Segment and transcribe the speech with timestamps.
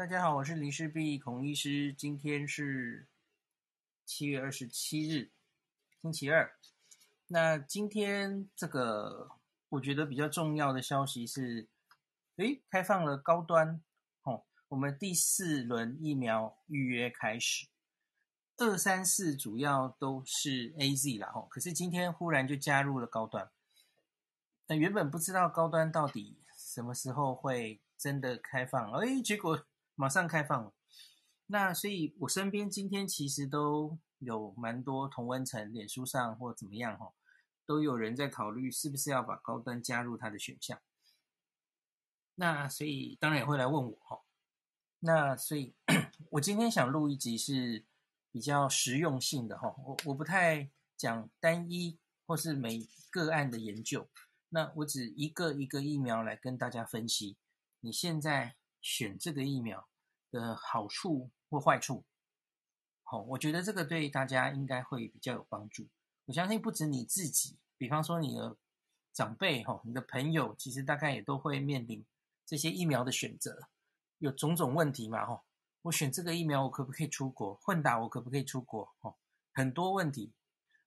[0.00, 1.92] 大家好，我是林氏璧孔医师。
[1.92, 3.06] 今天是
[4.06, 5.30] 七月二十七日，
[6.00, 6.56] 星期二。
[7.26, 9.28] 那今天这个
[9.68, 11.68] 我觉得比较重要的消息是，
[12.36, 13.82] 诶，开放了高端
[14.22, 17.68] 哦，我们第四轮疫苗预约开始。
[18.56, 23.50] 二三四主要都是 AZ 啦，哦，可是今天忽然就加入了高端。
[24.66, 29.66] 那原本不知道高端到底什么时候会真的开放，哎，结果。
[30.00, 30.72] 马上开放了，
[31.48, 37.12] 那所以我身边今天其实都有蛮多同温层，脸书上或怎么样哈，
[37.66, 40.80] 都有人在考虑是不是要把高端加入他的选项。
[42.36, 44.22] 那所以当然也会来问我哈。
[45.00, 45.74] 那所以
[46.32, 47.84] 我今天想录一集是
[48.32, 54.08] 比较实用性的哈，我我不太讲单一或是每个案的研究，
[54.48, 57.36] 那我只一个一个疫苗来跟大家分析。
[57.80, 59.89] 你现在选这个疫苗
[60.30, 62.04] 的好处或坏处，
[63.02, 65.88] 好，我觉得这个对大家应该会比较有帮助。
[66.26, 68.56] 我相信不止你自己，比方说你的
[69.12, 72.04] 长辈、哈，你的朋友，其实大概也都会面临
[72.46, 73.68] 这些疫苗的选择，
[74.18, 75.42] 有种种问题嘛，哈。
[75.82, 77.54] 我选这个疫苗，我可不可以出国？
[77.54, 78.92] 混打我可不可以出国？
[79.00, 79.16] 哈，
[79.52, 80.32] 很多问题。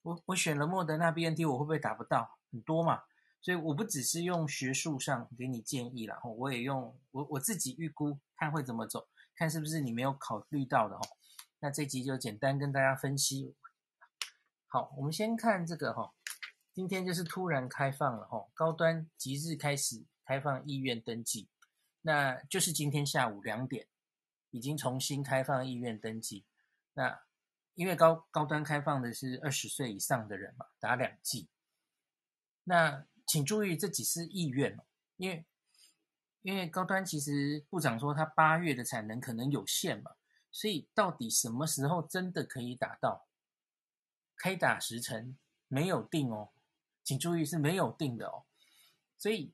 [0.03, 2.37] 我我选了莫德纳 BNT，我会不会打不到？
[2.51, 3.03] 很多嘛。
[3.41, 9.07] 所以我不只是用学术上给你建议啦，我也用我我自己预估看会怎么走，
[9.43, 11.01] 看是不是你没有考虑到的哦。
[11.59, 13.53] 那这集就简单跟大家分析。
[14.67, 16.13] 好，我们先看这个哈，
[16.73, 21.49] 今天就是突然开放了哈，高端即日开始开放意愿登记，
[22.03, 23.87] 那就是今天下午两点
[24.51, 26.45] 已经重新开放意愿登记。
[26.93, 27.21] 那
[27.73, 31.49] 因为高高端开放的是二十岁以上的人嘛，打两剂，
[32.63, 33.05] 那。
[33.25, 34.83] 请注意，这只是意愿哦，
[35.15, 35.45] 因为
[36.43, 40.11] 因为高端其实部长说他八月的产能可能有限嘛，
[40.51, 43.27] 所以到底什么时候真的可以打到？
[44.37, 46.51] 开打时程没有定哦，
[47.03, 48.43] 请注意是没有定的哦，
[49.17, 49.53] 所以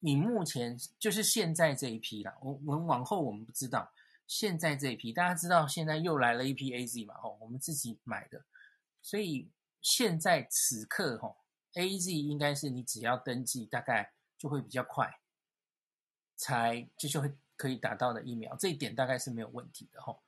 [0.00, 3.90] 你目前就是现在这一批啦，我我们往后我们不知道，
[4.26, 8.44] 现在这一批大家知道现在又来了一批 AZ 嘛，哦，我们自己买的，
[9.00, 9.50] 所以
[9.80, 11.34] 现在此刻哈。
[11.74, 15.20] AZ 应该是你只要登记，大概就会比较快，
[16.36, 20.22] 才就就会可以打到的疫苗，这一点大概是没有问题的吼。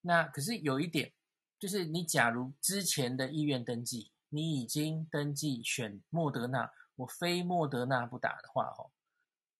[0.00, 1.12] 那可是有一点，
[1.58, 8.92] 就是你假如之前的意愿登记，你已经登记选莫德纳，我非莫德纳不打的话吼，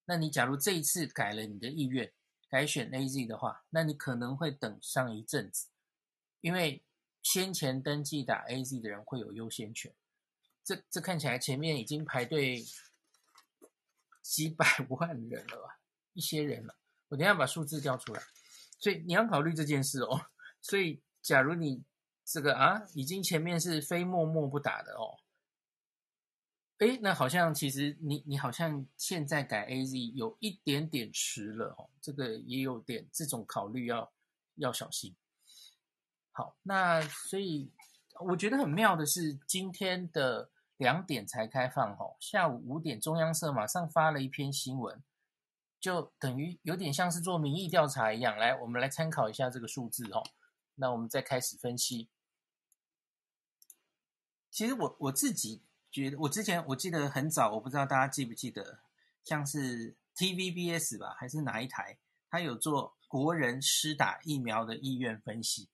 [0.05, 2.13] 那你假如这一次改了你的意愿，
[2.49, 5.69] 改选 AZ 的话，那你可能会等上一阵子，
[6.41, 6.85] 因为
[7.23, 9.93] 先前登记打 AZ 的人会有优先权。
[10.65, 12.63] 这这看起来前面已经排队
[14.29, 15.81] 几百 万人了吧，
[16.13, 16.77] 一些人了。
[17.09, 18.23] 我等下把数字调出来，
[18.79, 20.21] 所以你要考虑这件事哦。
[20.61, 21.83] 所以假如你
[22.27, 25.17] 这个啊，已经前面是非默默不打的哦，
[26.77, 34.13] 诶，那好像其实你你好像现在改 AZ 有一点点迟了哦，这个也有点这种考虑要
[34.57, 35.17] 要小心。
[36.33, 37.73] 好，那所以
[38.21, 40.51] 我觉得很妙的是今天的。
[40.79, 45.03] 两点才开放吼，下午五点中央社马上发了一篇新闻，
[45.79, 48.39] 就等于有点像是做民意调查一样。
[48.39, 50.23] 来，我们来参考一下这个数字吼，
[50.77, 52.09] 那我们再开始分析。
[54.51, 58.81] 其实我我自己觉得，我之前我记得很早，我不知道大家记不记得，
[59.25, 61.99] 像是 TVBS 吧，还是哪一台，
[62.31, 65.69] 他有做国人施打疫苗的意愿分析。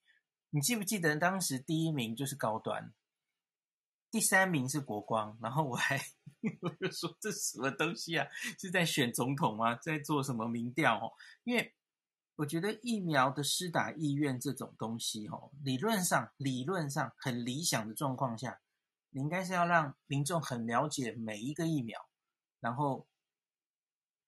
[0.49, 2.91] 你记不记得当时第一名就是高端？
[4.15, 5.99] 第三名是国光， 然后我还
[6.61, 8.25] 我就说，这什么东西啊？
[8.57, 9.75] 是在选总统吗？
[9.75, 11.11] 在做什么民调哦？
[11.43, 11.75] 因为
[12.37, 18.61] 我觉得疫苗的施打意愿这种东西哦，理论上理论上很理想的状况下，
[19.09, 21.99] 你应该是要让民众很了解每一个疫苗，
[22.61, 23.05] 然后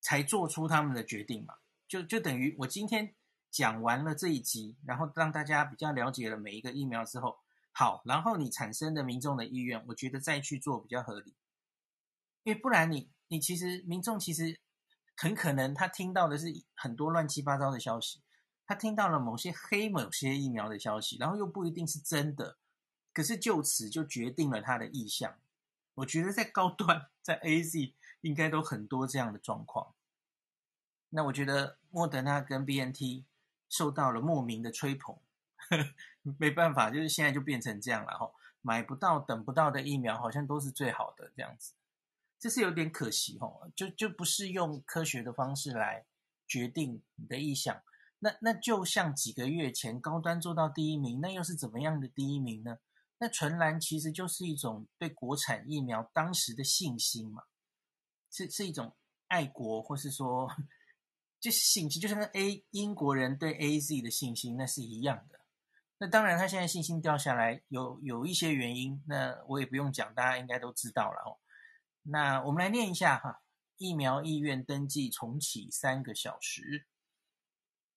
[0.01, 1.53] 才做出他们的决定嘛。
[1.87, 3.15] 就就等于我今天
[3.49, 7.37] 讲完了这一集，然后让大家比较了解了每一个疫苗之后。
[7.79, 11.35] 好，然后你产生的民众的意愿，我觉得再去做比较合理，
[12.41, 14.59] 因为不然你你其实民众其实
[15.15, 18.23] 很可能他听到的是很多乱七八糟的消息，
[18.65, 22.57] 他听到了某些黑某些疫苗的消息，然后又不一定是真的，
[23.13, 25.37] 可是就此就决定了他的意向。
[25.93, 29.93] 我觉得在高端在 AZ 应该都很多这样的状况。
[31.09, 33.25] 那我觉得莫德纳跟 BNT
[33.69, 35.15] 受到了莫名的吹捧。
[36.39, 38.31] 没办法，就是现在就变成这样了哈，
[38.61, 41.73] 买不到、等不到的疫苗，好像都是最好的这样子，
[42.39, 46.05] 这是有点可惜哦，就就不是用科学的方式来
[46.47, 47.81] 决定你的意向。
[48.19, 52.79] 那那就像几个月前高端做到第一名，那又是怎么样的第一名呢？
[53.19, 57.43] 那纯蓝其实就是一种对国产疫苗当时的信心嘛，
[58.31, 58.95] 是是一种
[59.27, 60.47] 爱国，或是说
[61.39, 65.36] 就是信心，就像 A 英国人对 AZ 的信心，那是一样的。
[65.99, 71.39] 那当然他现在信心掉下来，有有一些原因，那我也不用讲，大家应该都知道了哦。
[72.03, 73.41] 那我们来念一下哈，
[73.77, 76.85] 疫苗意愿登记重启三个小时。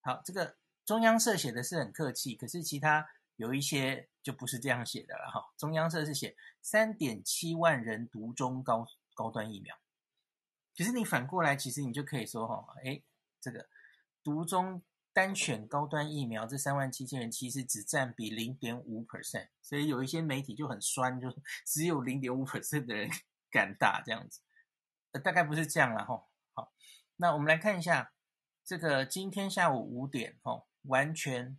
[0.00, 0.56] 好，这个
[0.86, 3.06] 中央社写的是很客气，可是其他
[3.36, 5.52] 有一些就不是这样写的了哈。
[5.58, 9.76] 中央社是写三点七万人独中高高端疫苗，
[10.74, 13.02] 其实你反过来，其实你就可以说哈，哎，
[13.42, 13.68] 这个
[14.24, 14.82] 独中
[15.20, 21.30] 单选高端疫苗这三万七千人，其实只占比零点五 percent，所以有一些媒体就很酸，就
[21.66, 23.10] 只有零点五 percent 的人
[23.50, 24.40] 敢打这样子，
[25.12, 26.26] 呃，大概不是这样了哈。
[26.54, 26.72] 好，
[27.16, 28.14] 那我们来看一下。
[28.64, 31.58] 这个今天下午五点，哦，完全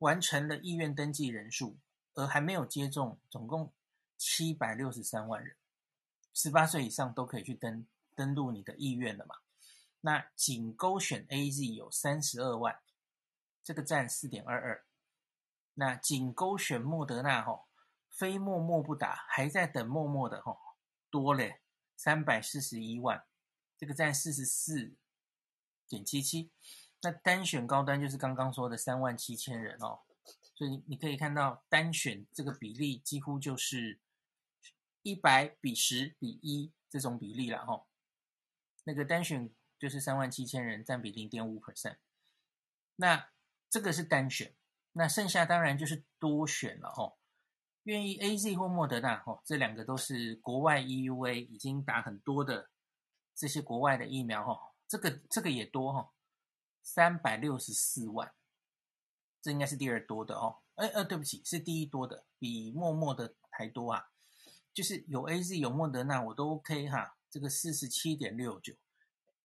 [0.00, 1.78] 完成了意愿登记人数，
[2.12, 3.72] 而还没有接种，总共
[4.18, 5.56] 七百六十三万人，
[6.34, 9.36] 十八岁以上都可以去登登录你的意愿了嘛？
[10.02, 12.78] 那仅勾选 AZ 有三十二万，
[13.68, 14.86] 这个占四点二二。
[15.74, 17.66] 那仅勾选莫德纳，哈，
[18.08, 20.56] 非莫莫不打，还在等莫莫的，哈，
[21.10, 21.60] 多嘞，
[21.94, 23.26] 三百四十一万，
[23.76, 24.96] 这个占四十四。
[25.86, 26.50] 点七七，
[27.02, 30.00] 那单选高端就是刚刚说的三万七千人哦，
[30.54, 34.00] 所以你可以看到单选这个比例几乎就是
[35.02, 37.84] 一百比十比一这种比例了哈。
[38.84, 41.98] 那个单选就是三万七千人，占比零点五 percent。
[42.96, 43.28] 那
[43.70, 44.54] 这个是单选，
[44.92, 47.16] 那剩下当然就是多选了哦。
[47.84, 52.70] 愿意 AZ 或莫德纳哦，这两个都是国外 EUA 已经打很多的
[53.34, 54.74] 这些国外的疫苗哈。
[54.86, 56.12] 这个这个也多哈，
[56.82, 58.32] 三百六十四万，
[59.40, 60.62] 这应该是第二多的哦。
[60.74, 64.10] 哎呃，对不起，是第一多的，比默默的还多啊。
[64.72, 67.16] 就是有 AZ 有莫德纳我都 OK 哈。
[67.30, 68.74] 这个四十七点六九，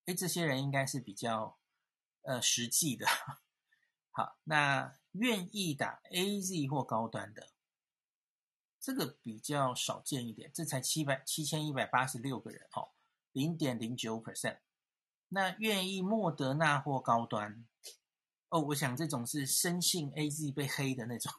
[0.05, 1.57] 哎，这些人应该是比较
[2.21, 3.05] 呃实际的。
[4.15, 7.49] 好，那愿意打 AZ 或高端的，
[8.79, 12.91] 这个比较少见一点，这才七百七千一百八十六个人哦，
[13.31, 14.59] 零点零九 percent。
[15.29, 17.65] 那愿意莫德纳或高端
[18.49, 21.33] 哦，我想这种是深信 AZ 被黑的那种，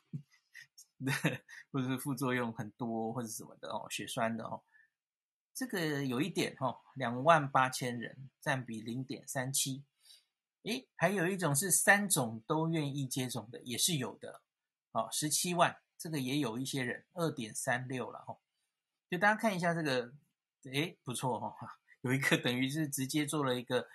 [1.70, 4.64] 或者是副作用很多或者什么的哦，血栓的哦，
[5.54, 9.84] 这个有一点哦，两万八千人占比零点三七，
[10.64, 14.42] 诶，还有一种是三种都愿意接种的，也是有的
[14.92, 18.38] 哦，十七万，这个也有一些人二点三六了哦，
[19.10, 20.12] 就大家看一下这个，
[20.64, 21.54] 诶，不错哦。
[22.02, 23.88] 有一个等于是直接做了一个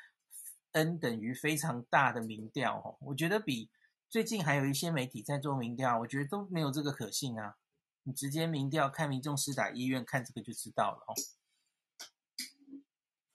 [0.72, 3.70] N 等于非常大的民调哦，我觉得比
[4.10, 7.58] 最近还有一些媒体在做民调，我觉得都没有这个可信啊。
[8.04, 11.14] 你直接民调看民众施打医院，看这个就知道了哦。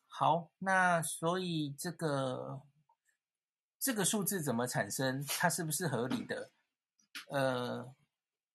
[0.09, 2.63] 好，那所以这个
[3.85, 5.23] 这个数字怎么产生？
[5.27, 6.51] 它是不是合理的？
[7.29, 7.95] 呃，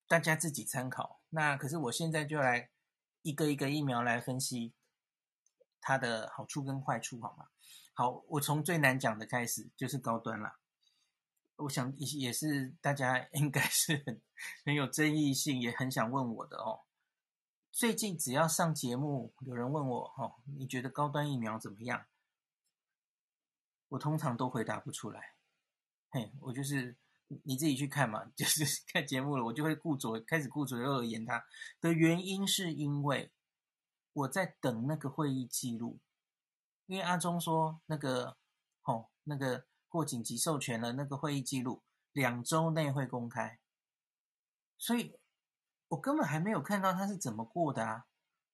[0.08, 1.22] 大家自己参考。
[1.30, 2.72] 那可是我现在就来
[3.22, 4.74] 一个一个疫苗来分析。
[5.82, 7.46] 它的好处跟坏处，好吗？
[7.94, 10.58] 好，我从最难讲的开始，就是高端啦。
[11.58, 14.20] 我想也也是大家应该是很
[14.66, 16.82] 很有争议性，也很想问我的哦。
[17.72, 22.08] 最近只要上节目，有人问我哦，你觉得高端疫苗怎么样？
[23.90, 25.36] 我通常都回答不出来。
[26.10, 26.98] 嘿，我就是
[27.44, 31.46] 你自己去看嘛，就是 看节目了，我就会顾左开始顾左右而言他
[31.82, 33.32] 的原因，是因为。
[34.12, 36.00] 我在等那个会议记录，
[36.88, 38.38] 因为阿忠说那个，
[38.84, 43.60] 哦，那个过紧急授权了，那个会议记录两周内会公开，
[44.78, 45.16] 所以
[45.90, 48.08] 我根本还没有看到他是怎么过的啊。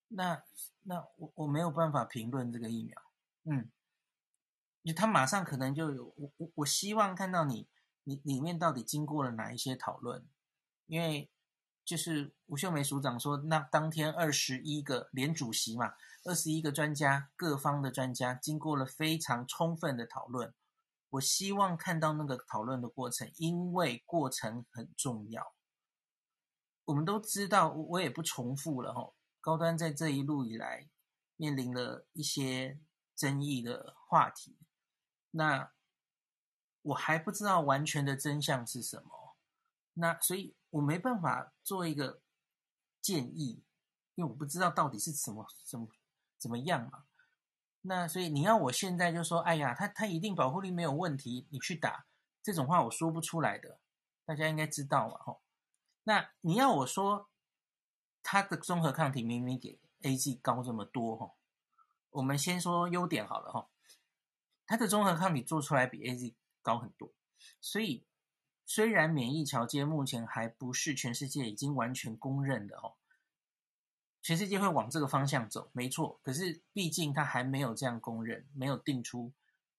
[0.09, 0.43] 那
[0.81, 3.01] 那我我没有办法评论这个疫苗，
[3.45, 3.71] 嗯，
[4.85, 7.67] 就他马上可能就有我我我希望看到你
[8.03, 10.25] 你里面到底经过了哪一些讨论，
[10.85, 11.29] 因为。
[11.87, 20.51] 就是吴秀梅署长说，那当天二十一个连主席嘛，二十一个专家，各方的专家经过了非常充分的讨论。
[21.11, 25.53] 我希望看到那个讨论的过程，因为过程很重要。
[26.85, 29.13] 我们都知道，我我也不重复了哈。
[29.39, 30.89] 高端在这一路以来
[31.35, 32.79] 面临了一些
[33.15, 34.57] 争议的话题，
[35.35, 35.71] 那
[36.81, 39.35] 我还不知道完全的真相是什么。
[39.93, 40.55] 那所以。
[40.75, 42.21] 我没办法做一个
[42.99, 43.63] 建议，
[44.15, 45.87] 因为我不知道到底是怎么怎么
[46.37, 47.05] 怎么样嘛。
[47.79, 52.05] 那所以你要我现在就说，哎呀，他他一定保护力没有问题，你去打，
[52.43, 53.79] 这种话我说不出来的，
[54.25, 55.41] 大家应该知道嘛，吼。
[56.03, 57.29] 那你要我说，
[58.21, 61.37] 他的综合抗体明明比 A G 高这么多，吼，
[62.09, 63.69] 我们先说优点好了，吼，
[64.65, 67.13] 它的综合抗体做出来比 AZ 高很多，
[67.61, 68.05] 所以
[68.65, 72.95] 虽然免疫桥接目前还不是全世界已经完全公认的，哦。
[74.21, 76.19] 全世界会往这个方向走，没错。
[76.23, 79.31] 可是毕竟它还没有这样公认，没有定出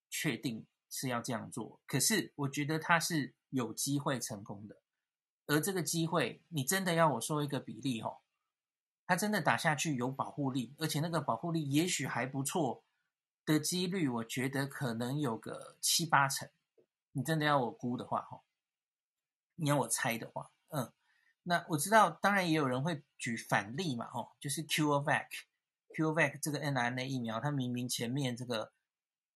[0.08, 1.80] 确定是要这样做。
[1.84, 4.80] 可是我觉得它是有机会成功的。
[5.46, 8.18] 而这个机会，你真的要我说一个比例哦，
[9.04, 12.84] 它真的打下去有保护力，而且那个保护力也许还不错
[13.46, 16.50] 的几率，我觉得可能有个七八成。
[17.12, 18.42] 你真的要我估的话，哈，
[19.54, 20.92] 你要我猜的话，嗯。
[21.48, 28.72] 那我知道，当然也有人会举反例嘛，哦，就是 CureVac，CureVac 这个 mRNA 疫苗，它明明前面这个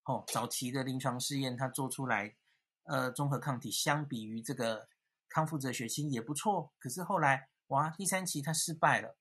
[0.03, 2.35] 哦早期的临床试验，它做出来，
[2.83, 4.89] 呃，综合抗体相比于这个
[5.29, 9.17] 康复者血清也不错，可是后来哇，第三期它失败了。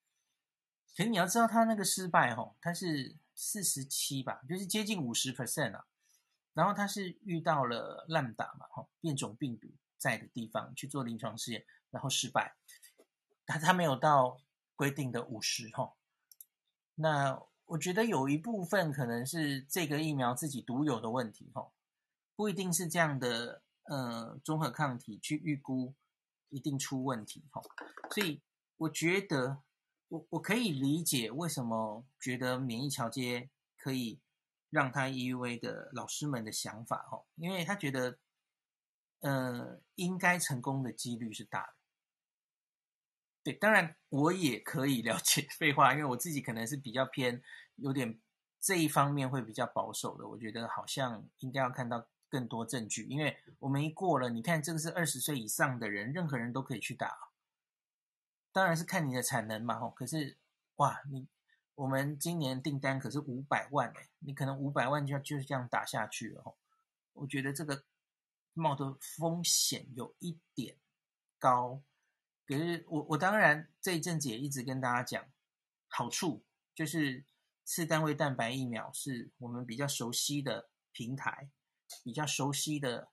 [0.97, 5.85] 可是你要知道，它那个失败，哦，它是四十七吧，就是接近五十 percent 啊。
[6.53, 12.57] 然后他是遇到了烂打嘛，哦，变种病毒在的地方去做临床试验，然后失败。
[13.45, 14.41] 他他没有到
[14.75, 15.95] 规定的五十哈，
[16.95, 21.71] 那我觉得有一部分可能是这个疫苗自己独有的问题哈，
[22.35, 25.95] 不一定是这样的呃综合抗体去预估
[26.49, 27.61] 一定出问题哈，
[28.11, 28.41] 所以
[28.77, 29.61] 我觉得
[30.09, 34.19] 我我可以理解为什么觉得免疫桥接可以
[34.69, 38.17] 让他 EUA 的老师们的想法哦，因为他觉得
[39.21, 41.73] 呃应该成功的几率是大的。
[43.43, 47.41] 对，当然我也可以了解 废话，因为我自己可能是比较偏
[47.75, 48.19] 有点
[48.59, 50.27] 这一方面会比较保守的。
[50.27, 57.28] 我觉得好像应该要看到更多证据，因为我们一过了，你看这个是二十岁以上的人，任何人都可以去打。
[58.51, 59.89] 当然是看你的产能嘛，吼。
[59.91, 60.37] 可是
[60.75, 61.27] 哇，你
[61.75, 66.57] 我们今年订单可是五百万哎，你可能五百万就要就是这样打下去了，吼。
[67.13, 67.83] 我觉得这个
[68.53, 70.77] 冒的风险有一点
[71.37, 71.81] 高。
[72.45, 75.31] 可是我我当然这一阵子也一直跟大家讲，
[75.87, 77.25] 好处就是
[77.63, 81.51] 次单位蛋白疫苗是我们比较熟悉的平台，
[82.03, 83.09] 比较熟悉的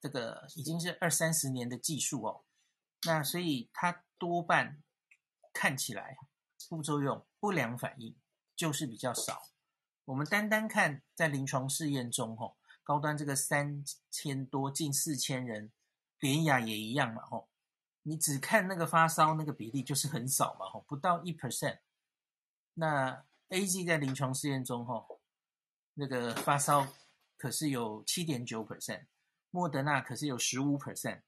[0.00, 2.44] 这个已经是二三十年的技术哦。
[3.04, 4.82] 那所以它多半
[5.54, 6.18] 看起来
[6.68, 8.14] 副作用、不良反应
[8.54, 9.42] 就是比较少。
[10.04, 15.72] 我们单单看在临床试验中，吼，高端这个三千多近四千人，
[16.18, 17.48] 典雅也一样嘛，吼。
[18.02, 21.78] 你只看那个发烧那个比例就是很少嘛，吼，不到一 percent。
[22.74, 25.20] 那 AZ 在临床试验中，吼，
[25.94, 26.86] 那个发烧
[27.36, 29.06] 可是有七点九 percent，
[29.50, 31.22] 莫德纳可是有十五 percent。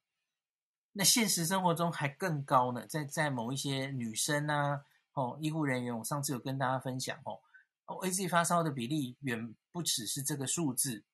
[0.92, 4.84] 那现实生活中还更高呢，在在某一些女生啊，
[5.14, 7.40] 哦，医护人员，我上次有跟大家分享，哦
[7.86, 11.04] 哦，AZ 发烧的比例远不只是这个数字。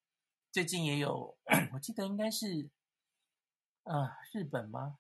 [0.51, 1.37] 最近也有，
[1.75, 2.69] 我记得应该是，
[3.85, 4.99] 呃，日本吗？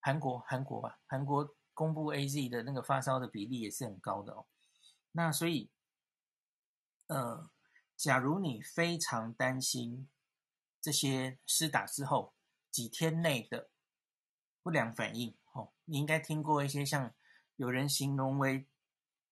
[0.00, 4.46] 韩国，韩国吧，韩国公布 AZ 的那个发烧的比例也是很高的哦。
[5.12, 5.70] 那所以，
[7.08, 7.50] 呃，
[7.96, 10.08] 假如你非常担心
[10.80, 12.34] 这些施打之后
[12.70, 13.70] 几天内的
[14.62, 17.14] 不良反应，哦，你应该听过一些像
[17.56, 18.66] 有人形容为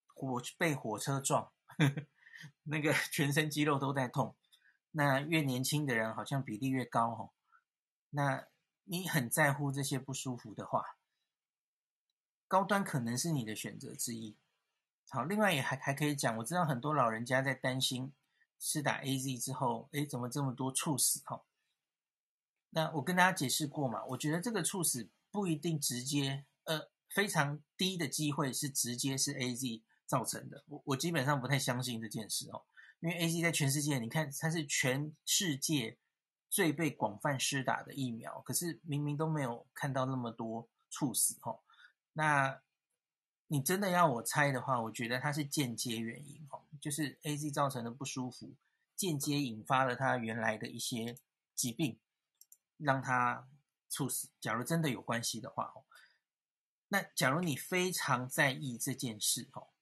[0.07, 2.07] 火被火车撞，呵呵，
[2.65, 4.37] 那个全身肌肉都在痛。
[4.93, 7.33] 那越年轻的人好像比例越高哦。
[8.11, 8.47] 那
[8.85, 10.97] 你很在乎这些不舒服的话，
[12.49, 14.39] 高端可能是你的选择之一。
[15.11, 18.15] 好，另外也还还可以讲，我知道很多老人家在担心
[18.59, 21.21] 吃打 AZ 之后，诶，怎么这么多猝死？
[21.25, 21.45] 哈，
[22.77, 30.63] 那我跟大家解释过嘛，我觉得这个猝死不一定直接，呃，非常低的机会是直接是 AZ 造成的。
[30.69, 32.67] 我我基本上不太相信这件事哦，
[33.01, 35.97] 因为 AZ 在全世界，你看它是全世界。
[36.49, 41.59] 最被广泛施打的疫苗，可是明明都没有看到那么多猝死哦。
[42.13, 42.63] 那
[43.49, 48.55] 你真的要我猜的话，我觉得它是间接原因哦，就是 AZ 造成的不舒服，
[48.95, 51.19] 间接引发了他原来的一些
[51.55, 51.99] 疾病，
[52.77, 53.49] 让他
[53.89, 54.31] 猝死。
[54.41, 55.87] 假如真的有关系的话吼，
[56.89, 59.73] 那假如你非常在意这件事吼，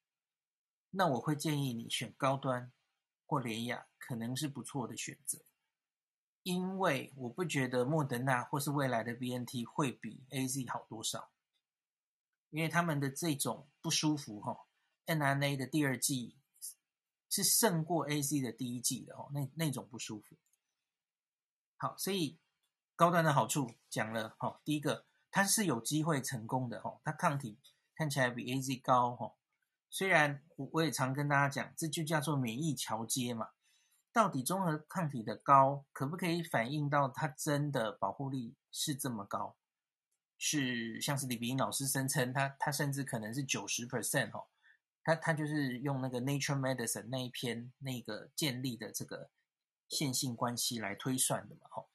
[0.90, 2.72] 那我会建议你选高端
[3.26, 5.44] 或联亚，可能是不错的选择。
[6.42, 11.30] 因为我不觉得莫德纳或是未来的 BNT 会比 AZ 好多少，
[12.50, 14.66] 因为他们的这种不舒服哈
[15.06, 16.36] ，mRNA 的第二季
[17.30, 20.36] 是胜过 AZ 的第一季的哦，那那种不舒服。
[21.78, 22.38] 好，所以
[22.96, 27.58] 高端的好处讲了哈，第一个它是有机会成功的哈，它抗体
[27.94, 29.34] 看起来比 AZ 高哈。
[29.90, 33.50] 虽然我我也常跟大家讲，这就叫做免疫桥接嘛。
[34.12, 39.56] 到底中和抗体的高可不可以反映到它真的保护力是这么高？
[40.38, 44.46] 是像是李秉老师声称，他他甚至可能是九十 percent 哦。
[45.02, 49.30] 他他就是用那个 Nature Medicine 那一篇那个建立的这个
[49.88, 51.88] 线性关系来推算的嘛，吼，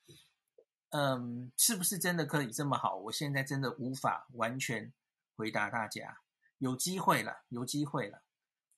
[0.89, 2.95] 嗯，是不是真的可以这么好？
[2.95, 4.91] 我现在真的无法完全
[5.35, 6.21] 回答大家，
[6.57, 8.23] 有机会了，有机会了，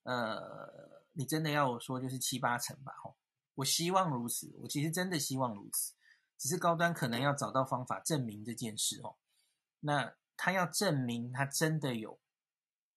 [0.04, 3.16] 呃，你真的要我说就是七八成吧，吼，
[3.56, 5.94] 我希望如此，我其实真的希望如此，
[6.38, 9.16] 只是高端可能要找到方法证明这件事哦，
[9.80, 12.20] 那他要证明他真的有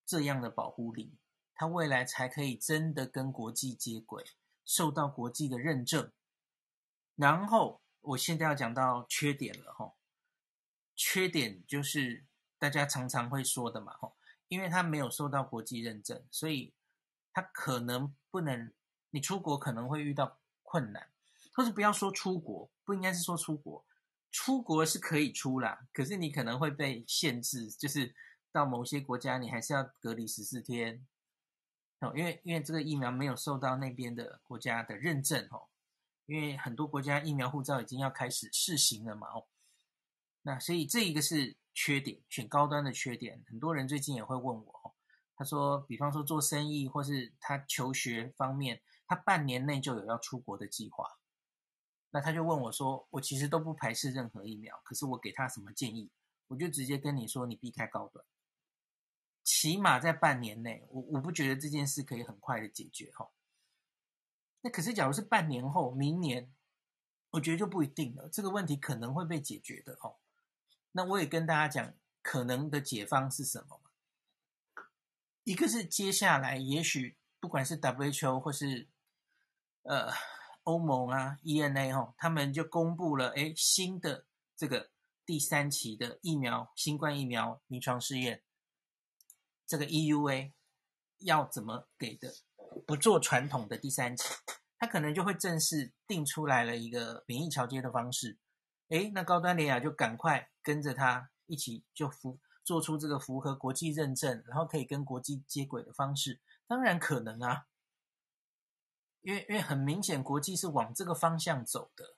[0.04, 1.16] 这样的保护力。
[1.56, 4.25] 他未来才可以真的跟国际接轨，
[4.64, 6.11] 受到国际的认证。
[7.14, 9.94] 然后，我现在要讲到缺点了哈。
[10.96, 12.25] 缺点就是
[12.58, 14.12] 大家常常会说的嘛哈，
[14.49, 16.73] 因为它没有受到国际认证，所以
[17.32, 18.73] 它可能不能，
[19.11, 21.11] 你出国可能会遇到困难，
[21.52, 23.84] 或是不要说出国，不应该是说出国，
[24.30, 28.14] 出国是可以出啦，可是你可能会被限制，就是
[28.52, 31.06] 到某些国家你还是要隔离十四天。
[32.14, 35.68] 因为因为这个疫苗没有受到那边的国家的认证哦，
[36.26, 39.47] 因为很多国家疫苗护照已经要开始试行了嘛哦，
[40.43, 43.45] 那所以这一个是缺点，选高端的缺点。
[43.47, 44.95] 很多人最近也会问我，
[45.37, 51.04] 他说，比方说做生意或是他求学方面，他半年内就有要出国的计划，
[52.11, 56.11] 那他就问我说，我其实都不排斥任何疫苗，可是我给他什么建议？
[56.49, 58.25] 我就直接跟你说，你避开高端。
[59.43, 63.28] 起码在半年内，我我不觉得这件事可以很快的解决哈。
[64.64, 66.50] 那可是，假如是半年后，明年，
[67.33, 68.30] 我觉得就不一定了。
[68.30, 70.16] 这个问题可能会被解决的哦。
[70.92, 71.92] 那我也跟大家讲，
[72.23, 73.78] 可能的解方是什么？
[75.43, 78.88] 一个是接下来，也许不管是 WHO 或是
[79.82, 80.10] 呃
[80.62, 84.25] 欧盟啊、EMA 哦，他们就公布了哎新的
[84.56, 84.88] 这个
[85.26, 88.43] 第三期的疫苗，新冠疫苗临床试验。
[89.67, 90.52] 这个 EUA
[91.19, 92.34] 要怎么给的？
[92.88, 94.25] 不做传统的第三期，
[94.84, 98.38] 它可能就会正式定出来了一个免疫桥接的方式。
[98.88, 106.38] 诶，那高端联亚就赶快跟着他一起就符做出这个符合国际认证，然后可以跟国际接轨的方式。
[106.66, 107.64] 当然可能啊，
[109.23, 112.16] 因为因为很明显国际是往这个方向走的。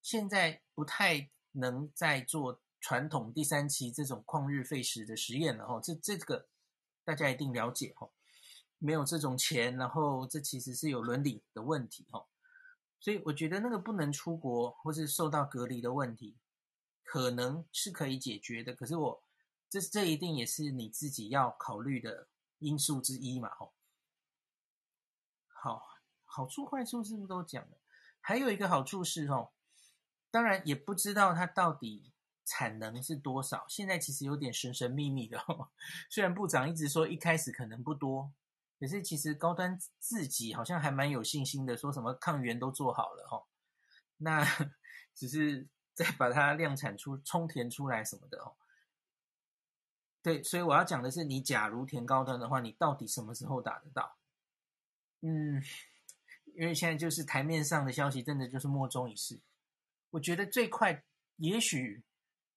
[0.00, 5.80] 现在不太能再做传统第三期这种旷日费时的实验了哈。
[5.82, 6.46] 这这个。
[7.04, 8.10] 大家一定了解哈，
[8.78, 12.26] 没有这种钱，然后这其实是有伦理的问题哈，
[13.00, 16.36] 所以我觉得那个不能出国或是受到隔离的问题，
[17.02, 18.74] 可能是可以解决的。
[18.74, 19.22] 可是我
[19.68, 23.72] 这这一定也是你自己要考虑的因素之一嘛吼。
[25.48, 25.82] 好，
[26.24, 27.78] 好处坏处是不是都讲了？
[28.20, 29.52] 还有一个好处是吼，
[30.30, 32.12] 当然也不知道它到底。
[32.48, 33.66] 产能是多少？
[33.68, 35.68] 现在其实有点神神秘秘的哦。
[36.08, 38.32] 虽然部长一直说一开始可能不多，
[38.78, 43.46] 可是其实高端自己好像还蛮有信心的，说什么抗原都做好了哈。
[44.18, 44.44] 那
[45.14, 48.56] 只是再把它量产出、充填出来什么的哦。
[50.22, 54.18] 对，所以我要讲的是，你假如填高端的话，你到底什么时候打得到？
[55.20, 55.62] 嗯，
[56.54, 59.40] 因为现在就是台面上的消息，真的就是莫衷一是。
[60.10, 61.04] 我觉得最快
[61.36, 62.04] 也许。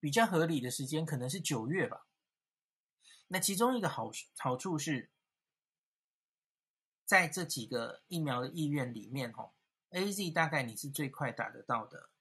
[0.02, 2.08] 比较合理的时间可能是九月吧。
[3.28, 5.12] 那其中一个好好处是，
[7.10, 9.50] 在这几个疫苗的意愿里面，哦
[9.90, 12.12] ，AZ 大概你是最快打得到的。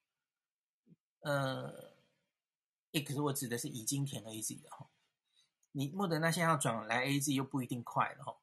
[1.20, 1.94] 呃，
[2.92, 4.88] 诶，可是我指的是已经填 AZ 的哈。
[5.72, 8.38] 你莫德纳现在要转来 AZ 又不一定快了哈。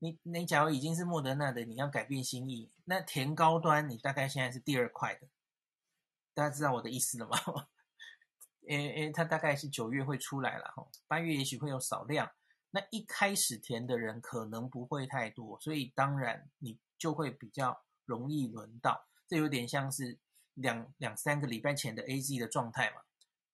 [0.00, 5.26] 你你假如已经是莫德纳的，你要改变心意，那填高端你大概现在是第二快的。
[6.34, 7.38] 大家知道我的意思了吗？
[8.68, 12.30] 诶诶，它大概是九月会出来了哈，八月也许会有少量。
[12.70, 19.06] 那一开始填的人可能不会太多，所以当然你就会比较容易轮到。
[19.26, 20.18] 这有点像是
[20.54, 23.02] 两两三个礼拜前的 AZ 的状态嘛。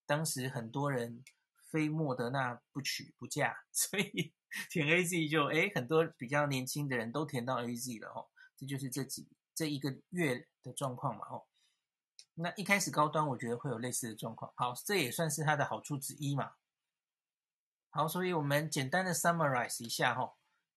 [0.07, 1.25] 当时很多人
[1.71, 4.33] 非莫德纳不娶不嫁， 所以
[4.71, 8.27] 填 AZ 就诶很多比较年轻的人都填到 AZ 了哦。
[8.57, 11.45] 这就是这几这一个月的状况嘛哦。
[12.35, 14.53] 那一开始高端，我觉得会有类似的状况。
[14.57, 16.53] 好，这也算是它的好处之一嘛。
[17.97, 20.35] 好，所以我们简单的 summarize 一下哈。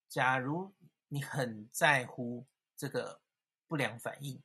[0.08, 0.76] 假如
[1.08, 3.22] 你很在乎这个
[3.68, 4.40] 不良反应，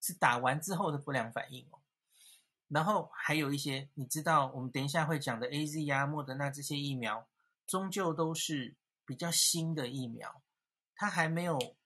[0.00, 1.78] 是打完之后的不良反应哦。
[2.66, 7.28] 然后还有一些，你知道，我们等一下会讲的 AZ 啊、莫德纳这些疫苗，
[7.64, 8.74] 终究都是
[9.06, 10.42] 比较新的疫苗，
[10.96, 11.76] 它还没有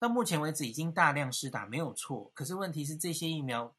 [0.00, 2.32] 到目前为止已经大量施打，没有错。
[2.34, 3.72] 可是问题是，这些疫苗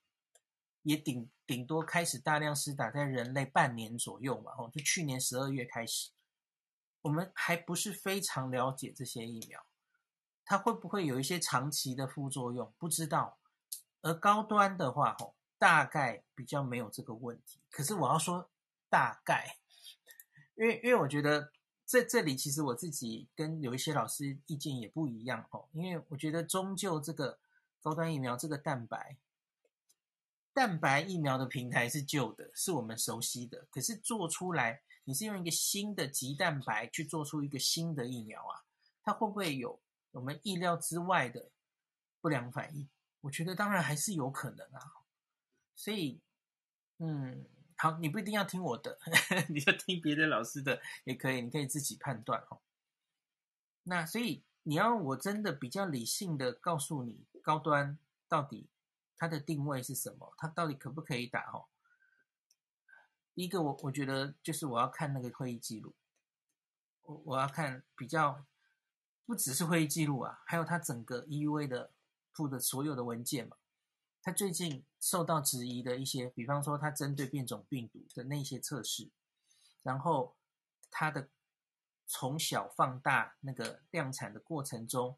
[0.85, 6.11] 也顶顶多开始大量施打在人类半年左右嘛，哦，就去年十二月开始，
[7.01, 9.65] 我们还不是非常了解这些疫苗，
[10.45, 13.37] 它会不会有一些长期的副作用，不知道。
[14.01, 15.35] 而高端的话，吼。
[15.57, 18.51] 大概比较没有这个问题，可是我要说
[18.89, 19.57] 大概，
[20.55, 21.49] 因为因为我觉得
[21.85, 27.39] 这这里其实我自己跟有一些老师意见也不一样哦，因为我觉得终究这个
[27.81, 29.17] 高端疫苗这个蛋白
[30.55, 38.63] 蛋白疫苗的平台是旧的，是我们熟悉的，可是做出来你是用一个新的棘蛋白去做出一个新的疫苗啊，
[39.03, 41.51] 它会不会有我们意料之外的
[42.21, 42.87] 不良反应？
[43.19, 45.03] 我觉得当然还是有可能啊。
[45.75, 46.21] 所以，
[46.99, 48.97] 嗯，好，你不一定要听我的，
[49.49, 52.61] 你就听别的老师的也可以，你可以自己判断哦。
[53.83, 58.69] 那所以你要我真的比较理性的告诉你，高端到底
[59.17, 61.65] 它的定位是什么，它到底可不可以打哦？
[63.33, 65.93] 第一个我我觉得就是我要看那个会议记录，
[67.03, 68.45] 我我要看比较
[69.25, 71.91] 不只是会议记录啊，还有它整个 EUA 的
[72.31, 73.57] 附的所有的文件嘛。
[74.21, 79.11] 他最近受到质疑的一些，比方说他针对变种病毒的那些测试，
[79.83, 80.35] 然后
[80.89, 81.29] 他的
[82.07, 85.15] 从小放大那个量产的过程中，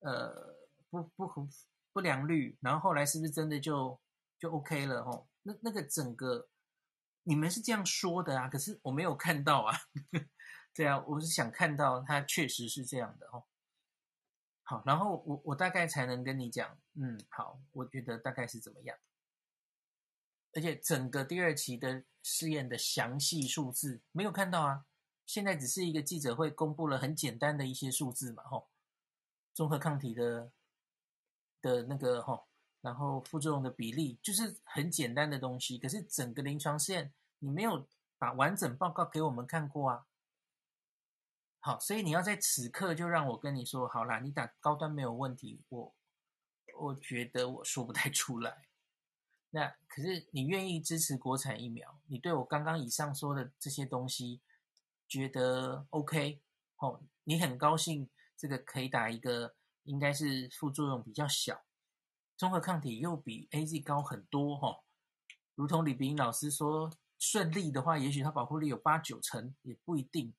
[0.00, 0.56] 呃，
[0.90, 1.48] 不不不
[1.94, 3.98] 不良率，然后后来是不是真的就
[4.38, 5.04] 就 OK 了？
[5.04, 6.48] 吼，那那个整个
[7.22, 9.78] 你们是这样说的啊，可是我没有看到啊，
[10.74, 13.44] 对啊，我是想看到他确实是这样的哦。
[14.64, 18.98] 好，然后我我大概才能跟你讲，嗯，好，我觉得大概是怎么样，
[20.52, 24.86] 而且整个第二期的试验的详细数字没有看到啊，
[25.26, 28.68] 现在只是一个记者会公布了很简单的一些数字嘛，吼，
[29.52, 30.50] 综合抗体的
[31.64, 32.44] 的那个吼，
[32.82, 40.06] 然后副作用的比例就是很简单的东西，可是整个临床试验你没有把完整报告给我们看过啊。
[41.60, 45.94] 好，所以你要在此刻就让我跟你说，好啦，你打高端没有问题，我
[46.78, 48.66] 我觉得我说不太出来。
[49.48, 54.42] 那可是你愿意支持国产疫苗，你对我刚刚以上说的这些东西
[55.08, 56.42] 觉得 OK？
[56.76, 61.64] 哦，你很高兴这个可以打一个，应该是副作用比较小，
[62.36, 64.84] 综合抗体又比 AZ 高很多哈、哦。
[65.54, 70.34] 如同李炳老师说，顺利的话，也许它保护力有八九成，也不一定。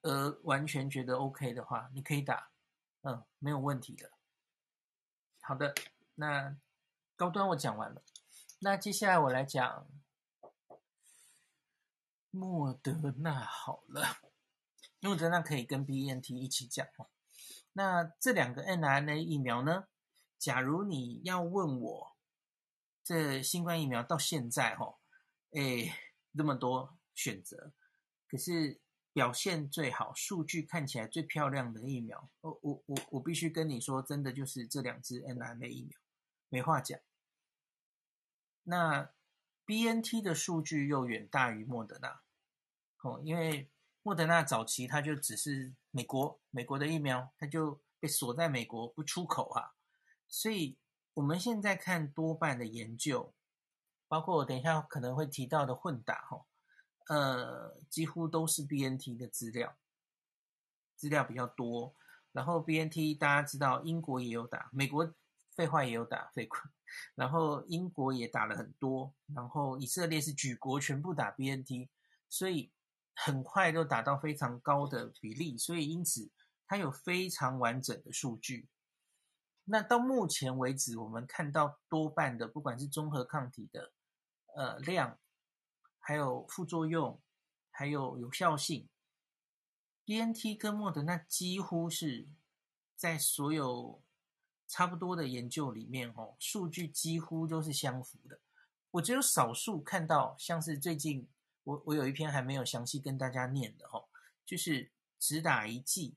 [0.00, 2.50] 呃，完全觉得 OK 的话，你可以打，
[3.02, 4.10] 嗯，没有问题的。
[5.42, 5.74] 好的，
[6.14, 6.56] 那
[7.14, 8.02] 高端我讲完了，
[8.60, 9.86] 那接下来我来讲
[12.30, 14.16] 莫德纳好了，
[15.02, 17.10] 莫德纳可以跟 BNT 一起讲哦。
[17.74, 19.88] 那这两个 mRNA 疫苗呢？
[20.38, 22.16] 假如你要问我，
[23.04, 24.98] 这新冠疫苗到现在哈，
[25.50, 25.98] 哎，
[26.34, 27.72] 这么多选择，
[28.26, 28.80] 可是。
[29.14, 35.98] 表现最好、数据看起来最漂亮的疫苗，我我我我必须跟你说，真的就是这两支 mRNA 疫苗，
[36.48, 36.98] 没话讲。
[38.62, 39.12] 那
[39.66, 42.22] BNT 的数据又远大于莫德纳，
[43.02, 43.70] 哦，因为
[44.02, 49.74] 莫德纳早期它就只是美国美国的疫苗，它就被锁在美国不出口啊，
[50.28, 50.76] 所以
[51.14, 53.32] 我们现在看多半的研究，
[54.08, 56.44] 包括我等一下可能会提到的混打，哈。
[57.08, 59.76] 呃，几乎都是 BNT 的资料，
[60.96, 61.94] 资料比较多。
[62.30, 65.12] 然后 BNT 大家知道，英国也有打，美国
[65.54, 66.70] 废话也有打，废话。
[67.14, 71.88] 然后英国也打了很多，然后以色列是举国全部打 BNT，
[72.28, 72.70] 所以
[73.14, 76.30] 很快就达到非常高的比例，所以因此
[76.66, 78.68] 它有非常完整的数据。
[79.64, 83.92] 那到目前为止，我们看到多半的，不管是综合抗体的
[84.54, 85.18] 呃量。
[86.04, 87.22] 还有副作用，
[87.70, 88.88] 还有有效性
[90.04, 92.26] ，BNT 跟莫德纳几乎是
[92.96, 94.02] 在所有
[94.66, 98.40] 差不多的研究里面，哦，数据几乎都是相符的。
[98.90, 101.28] 我只有少数看到，像是最近
[101.64, 104.08] 我我有一篇还没有详细跟大家念的，哦，
[104.44, 106.16] 就是只打一剂，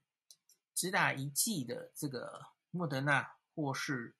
[0.73, 4.15] 只打一剂的这个莫德纳或是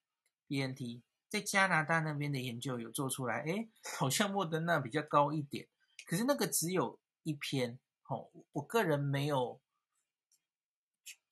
[0.48, 1.02] BNT。
[1.28, 5.68] 在加拿大那边的研究有做出来，哎，好像莫德纳比较高一点，
[6.06, 9.60] 可是那个只有一篇，哦，我个人没有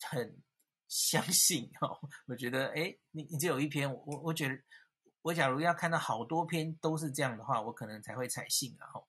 [0.01, 0.41] 很
[0.89, 4.61] 相信，哦，我觉得，哎，你你只有一篇，我我觉得
[5.21, 8.87] 我假如要看到好多篇都是这样的话，我可能才会采信啊。
[8.91, 9.07] 吼，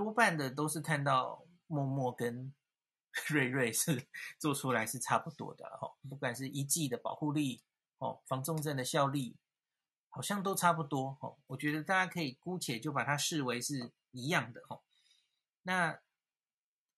[0.00, 2.54] 多半的都是看到默默跟
[3.28, 4.06] 瑞瑞是
[4.38, 5.76] 做出来是差不多的。
[5.78, 7.60] 吼，不管是一剂的保护力
[7.98, 9.36] 哦，防重症的效力，
[10.08, 11.18] 好像都差不多。
[11.20, 14.62] 哦，我觉得大家可以姑且就把它视为是一样的。
[14.66, 14.82] 吼，
[15.64, 16.00] 那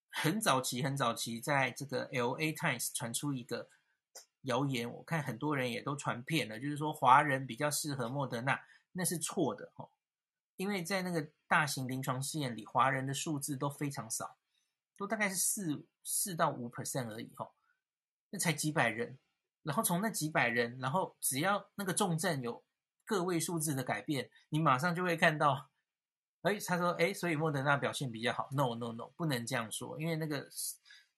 [0.09, 3.69] 很早期很早期，在这个 LA Times 传出一个。
[4.43, 8.61] 谣言，我看很多人也都传遍了，就是说华人比较适合莫德纳，
[8.91, 9.89] 那是错的哦，
[10.63, 14.39] 因为在那个大型临床试验里，华人的数字都非常少，
[14.97, 17.51] 都大概是四四到五 percent 而已哦，
[18.31, 19.19] 那才几百人，
[19.63, 22.65] 然后从那几百人，然后只要那个重症有
[23.05, 25.69] 个位数字的改变，你马上就会看到，
[26.43, 30.49] 哎，他说，哎，所以莫德纳表现比较好，no no no，不能这样说，因为那个。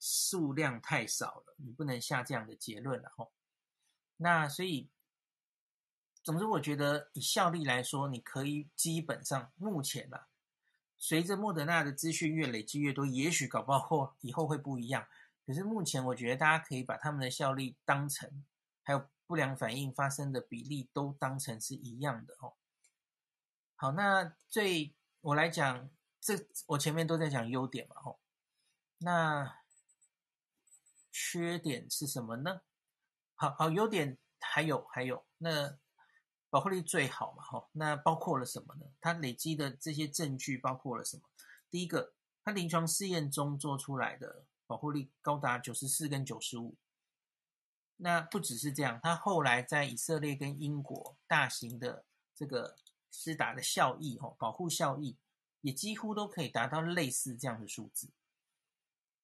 [0.07, 3.33] 数量太少了，你不能下这样的结论了吼。
[4.19, 4.91] 那所以，
[6.25, 10.27] 总之，我觉得以效力来说，你可以基本上目前啊，
[10.97, 15.07] 随着莫德纳的资讯越累积越多，也许搞不好以后会不一样。
[15.47, 18.45] 可是目前，我觉得大家可以把他们的效力当成，
[18.83, 22.55] 还有不良反应发生的比例都当成是一样的哦。
[23.77, 28.19] 好，那最我来讲，这我前面都在讲优点嘛吼，
[28.99, 29.61] 那。
[31.17, 32.63] 缺点是什么呢？
[33.37, 35.79] 好好，优点还有还有，那
[36.55, 38.87] 保护力最好嘛，哈，那包括了什么呢？
[39.01, 41.25] 它累积的这些证据包括了什么？
[41.69, 42.15] 第一个，
[42.45, 46.77] 它临床试验中做出来的保护力高达九十四跟九十五。
[47.97, 52.05] 那不只是这样，它后来在以色列跟英国大型的
[52.37, 52.77] 这个
[53.11, 55.17] 施打的效益，哈，保护效益
[55.63, 58.13] 也几乎都可以达到类似这样的数字。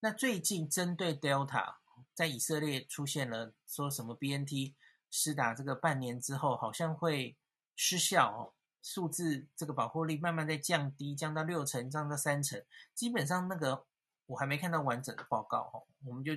[0.00, 1.76] 那最近针对 Delta。
[2.12, 4.74] 在以色列出现了说什么 BNT
[5.10, 7.36] 施打这个半年之后好像会
[7.76, 13.86] 失效哦，数字这个保护力慢慢在降低，降到六成，降到三成，基本上那个
[14.26, 16.32] 我还没看到完整的报告哦，我们就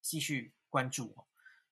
[0.00, 1.24] 继续关注哦。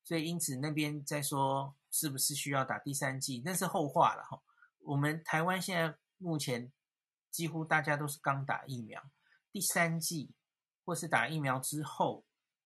[0.04, 4.42] 所以因此那边在说是不是需要打第三剂，那是后话了哈。
[4.80, 6.72] 我们台湾现在目前
[7.30, 9.02] 几乎大家都是刚打疫苗，
[9.52, 10.34] 第三剂
[10.84, 12.24] 或是打疫苗之后。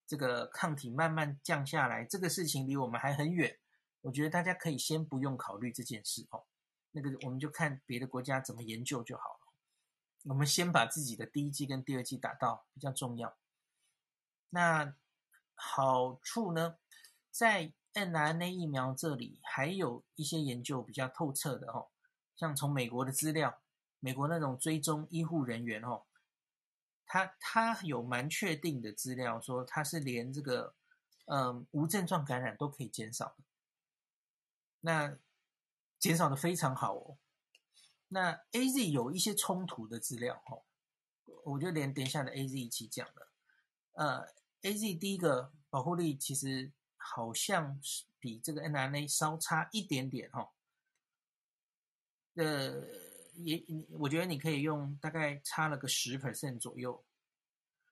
[0.08, 3.58] 这个抗体慢慢降下来，这个事情离我们还很远。
[4.06, 6.44] 我觉得大家可以先不用考虑这件事哦。
[6.92, 9.40] 那个我们就看别的国家怎么研究就好了。
[10.26, 13.36] 我们先把自己的第一剂跟第二剂打到比较重要。
[14.50, 14.94] 那
[15.56, 16.78] 好处呢，
[17.32, 21.88] 在 mRNA 疫苗这里还有一些研究比较透彻的哦，
[22.36, 23.60] 像从美国的资料，
[23.98, 26.04] 美国那种追踪医护人员哦。
[27.06, 30.74] 他他有蛮确定的资料，说他是连这个
[31.24, 33.36] 嗯无症状感染都可以减少，
[34.86, 35.18] 那
[35.98, 37.18] 减少的非常好哦。
[38.06, 40.62] 那 AZ 有一些冲突的资料哦，
[41.44, 43.32] 我就连等一下的 AZ 一起讲了。
[43.94, 44.28] 呃
[44.62, 50.52] ，AZ 第一个保护力其实好像是比这个 n r n a 稍差一点点哈。
[52.34, 53.04] 呃。
[53.38, 53.62] 也，
[53.98, 57.04] 我觉得你可以用大概差了个十 percent 左右，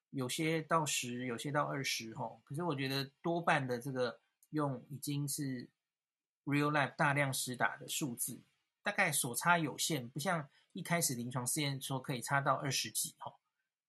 [0.09, 2.41] 有些到十，有些到二十哈。
[2.45, 4.19] 可是我觉得多半的这个
[4.53, 5.69] 用已经是
[6.45, 8.43] real life 大量施打的数字，
[8.83, 13.35] 大概所差有限，不像一开始临床试验说可以差到二十几哈，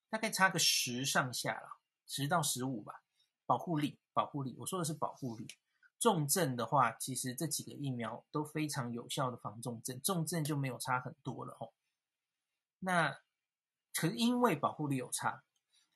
[0.09, 3.01] 大概差个十上下了，十到十五吧。
[3.47, 5.47] 保护力，保护力，我说的是保护力。
[5.99, 11.71] 重症的话，其实这几个疫苗都非常有效的防重症，重症就没有差很多了哦。
[12.79, 13.19] 那
[13.93, 15.43] 可是因为保护力有差，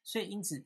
[0.04, 0.64] 所以因此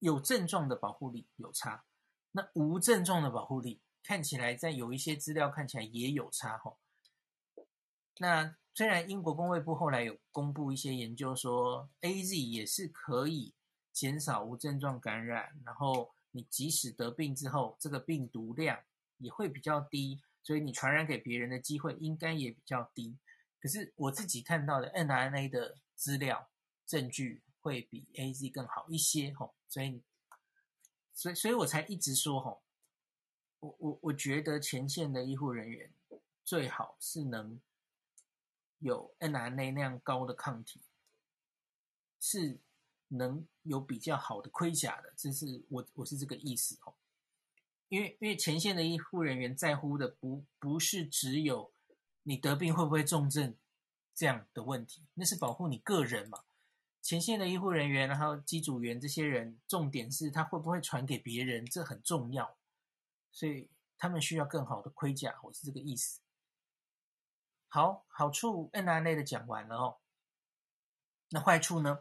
[0.00, 1.84] 有症状的保护力有差，
[2.32, 6.76] 那无症状的保护力看起来在有一些资料看起来也有差哈。
[8.18, 13.54] 那虽然英国公卫部后来有公布一些研究说，AZ 也是可以
[13.92, 16.12] 减少无症状感染，然后。
[16.32, 18.84] 你即使得病之后，这个病毒量
[19.18, 23.18] 也会比较低，所以你传染给别人的机会应该也比较低。
[23.58, 26.48] 可是我自己看到的 mRNA 的资料
[26.86, 30.00] 证据会比 AZ 更好一些，吼，所以，
[31.12, 32.62] 所以，所以我才一直说，吼，
[33.60, 35.92] 我我我觉得前线的医护人员
[36.44, 37.60] 最好是能
[38.80, 40.80] 有 n r n a 那样高的抗体，
[42.18, 42.58] 是。
[43.12, 46.94] 能有比较好的盔甲的，这是我我是这个意思哦。
[47.88, 51.72] 因为因为前线的医护人员在乎的不不是只有
[52.22, 53.56] 你得病会不会重症
[54.14, 56.44] 这样的问题，那是保护你个人嘛。
[57.02, 62.56] 前线的医护人员，然后机组员这些人，重点是他会不会传给别人，这很重要。
[63.32, 66.20] 所以他们需要更好的盔甲，我是这个意思。
[67.68, 69.98] 好，好处 N R N A 的讲完了哦。
[71.28, 72.00] 那坏处呢？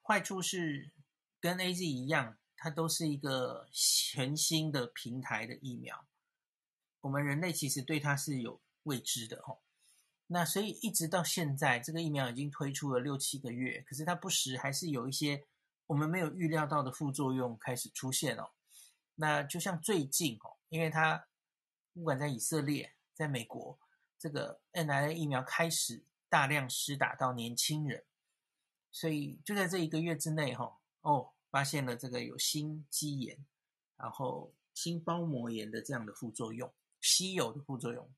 [0.00, 0.90] 坏处是
[1.40, 6.06] 跟 AZ 一样，它都是一个全新的平台的疫苗。
[7.02, 9.60] 我们人类其实对它是有未知的哦。
[10.28, 15.46] 那所以一直到现在，这个疫苗已经推出了六七个月，可是它不时还是有一些
[15.86, 18.50] 我们没有预料到的副作用开始出现哦。
[19.14, 21.26] 那就像最近哦，因为它
[21.92, 23.78] 不管在以色列、在美国，
[24.18, 28.04] 这个 mRNA 疫苗开始大量施打到年轻人，
[28.90, 33.44] 所以就在这一个月之内哈，哦，发现了这个有心肌炎，
[33.96, 38.10] 然后心包膜炎的这样的副作用，稀有的副作用。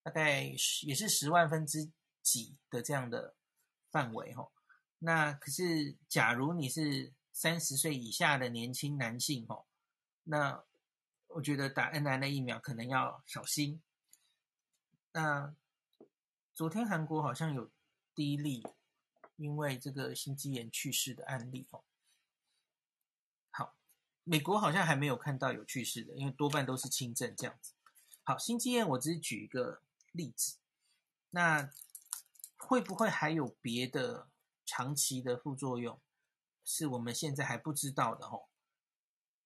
[0.00, 0.44] 大概
[0.86, 1.90] 也是十万分之
[2.22, 3.36] 几的这样的
[3.90, 4.50] 范围哈，
[5.00, 9.66] 那可是假如你是三十岁以下的年轻男性哈，
[10.30, 10.62] 那
[11.28, 13.82] 我觉得打 NNN 疫苗可能要小心。
[15.12, 15.54] 那
[16.54, 17.70] 昨天韩国好像有
[18.14, 18.66] 第一例
[19.36, 21.82] 因为这个心肌炎去世的案例哦。
[23.50, 23.74] 好，
[24.24, 27.72] 美国好像还没有看到有去世的，因为多半都是轻症这样子。
[28.22, 29.82] 好，心肌炎我只是举一个。
[30.12, 30.56] 例子，
[31.30, 31.70] 那
[32.56, 34.30] 会不会还有别的
[34.64, 36.00] 长期的副作用，
[36.64, 38.47] 是我们现在还不知道的哦？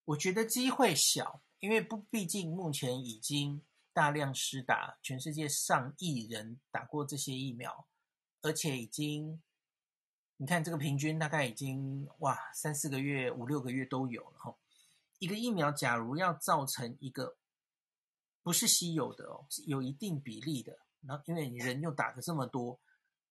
[0.04, 3.62] 我觉得机会小，因为不，毕竟目前已经
[3.92, 7.86] 大量施打，全世界上亿人打过这些疫苗，
[8.40, 9.42] 而且已经，
[10.36, 14.56] 你看这个平均大概已经哇三四个月、五六个月都有了哦。
[15.18, 17.36] 一个疫苗假如要造成一个。
[18.44, 20.76] 不是稀有的哦，是有一定比例的。
[21.06, 22.80] 然后，因为你人又打了这么多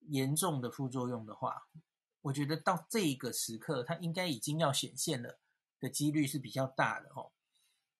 [0.08, 1.68] 严重的副作用的话，
[2.22, 5.41] 我觉得到这一个时刻，它应该已经要显现了
[5.82, 7.34] 的几率是比较大的哦。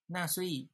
[0.06, 0.70] 那所以，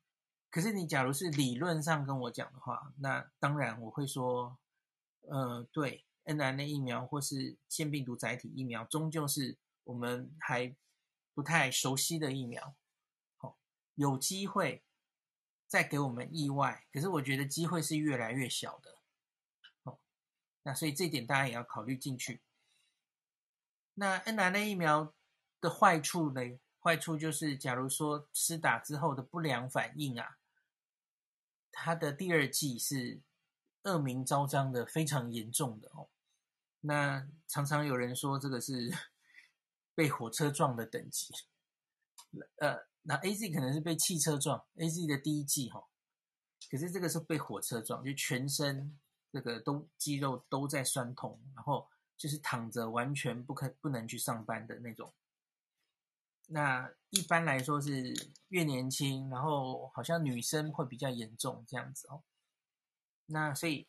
[0.52, 4.60] 可是你假如是理论上跟我讲的话，那当然我会说，
[5.22, 10.76] 呃，对，mRNA 疫苗或是腺病毒载体疫苗，终究是我们还
[11.34, 12.76] 不太熟悉的疫苗，
[13.38, 13.58] 好，
[13.96, 14.84] 有机会。
[15.70, 19.00] 再给我们意外，可是我觉得机会是越来越小的，
[19.84, 20.00] 哦，
[20.64, 22.42] 那所以这点大家也要考虑进去。
[23.96, 25.14] 那 mRNA 疫苗
[25.60, 26.42] 的坏处呢？
[26.88, 30.38] 坏处就是，假如说施打之后的不良反应啊，
[31.70, 33.20] 它的第二季是
[33.84, 36.08] 恶名昭彰的，非常严重的哦。
[36.80, 38.90] 那常常有人说这个是
[39.94, 41.34] 被火车撞的等级，
[42.60, 42.88] 呃。
[43.10, 45.82] 那 A Z 可能是被汽车撞，A Z 的第一季哈，
[46.70, 49.00] 可是这个是被火车撞，就全身
[49.32, 55.14] 这个都肌肉都在酸痛，然后就是躺着完全不可不能去上班的那种。
[56.48, 58.14] 那一般来说是
[58.50, 62.24] 越年轻，然后好像女生会比较严重这样子哦。
[63.28, 63.88] 那所以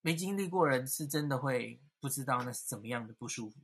[0.00, 3.60] 没经历过人是真的会不知道那是怎么样的不舒服。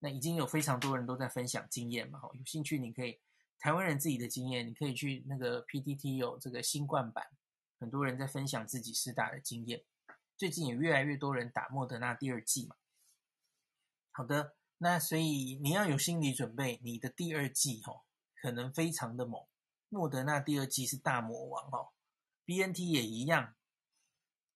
[0.00, 3.18] 那已经有非常多人都在分享经验嘛，有兴趣你可以。
[3.60, 7.26] 台湾人自己的经验，你可以去那个 PTT 有这个新冠版，
[7.80, 9.82] 很多人在分享自己施打的经验。
[10.36, 12.76] 最近也越来越多人打莫德纳第二剂嘛。
[14.12, 18.02] 好的，那所以你要有心理准备，你的第二季哦，
[18.40, 19.44] 可能非常的猛。
[19.88, 21.90] 莫德纳第二季是大魔王哦
[22.44, 23.54] ，BNT 也一样。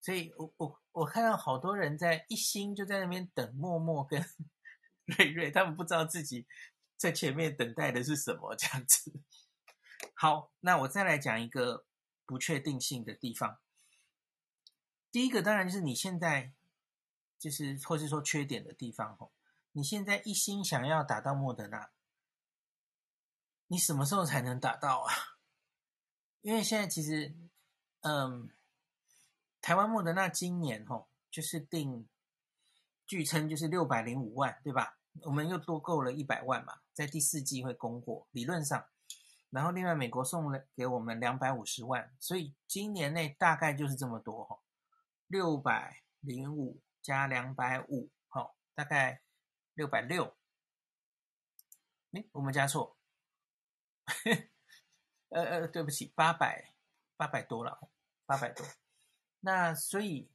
[0.00, 4.24] 所以我我我看到好多人在一心就在那边等默默跟
[5.06, 6.46] 瑞瑞，他们不知道自己。
[6.96, 8.54] 在前面等待的是什么？
[8.54, 9.12] 这样子。
[10.14, 11.84] 好，那我再来讲一个
[12.24, 13.58] 不确定性的地方。
[15.10, 16.52] 第一个当然就是你现在
[17.40, 19.32] 就是或是说缺点的地方哦。
[19.72, 21.90] 你现在一心想要打到莫德纳，
[23.68, 25.12] 你什么时候才能打到啊？
[26.42, 27.34] 因为现在其实，
[28.00, 28.50] 嗯，
[29.60, 32.08] 台湾莫德纳今年哦，就是定，
[33.06, 34.98] 据称就是六百零五万，对吧？
[35.24, 36.80] 我们又多购了一百万嘛。
[36.92, 38.86] 在第四季会供货，理论上，
[39.48, 44.58] 然后另外美国送了给我们两百五十万，所以今年内大概就是这么多哈，
[45.28, 49.22] 六百零五加两百五，好，大概
[49.74, 50.36] 六百六。
[52.12, 52.98] 诶，我们加错，
[55.30, 56.74] 呃呃，对不起，八百
[57.16, 57.88] 八百多了，
[58.26, 58.66] 八百多。
[59.40, 60.30] 那所以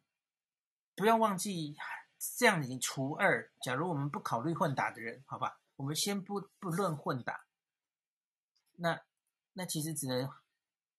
[0.95, 1.77] 不要忘记，
[2.37, 5.61] 这样你除二，假如我们不考虑混打的人，好吧？
[5.75, 7.45] 我们先不不论混打，
[8.77, 9.03] 那
[9.53, 10.27] 那其实只能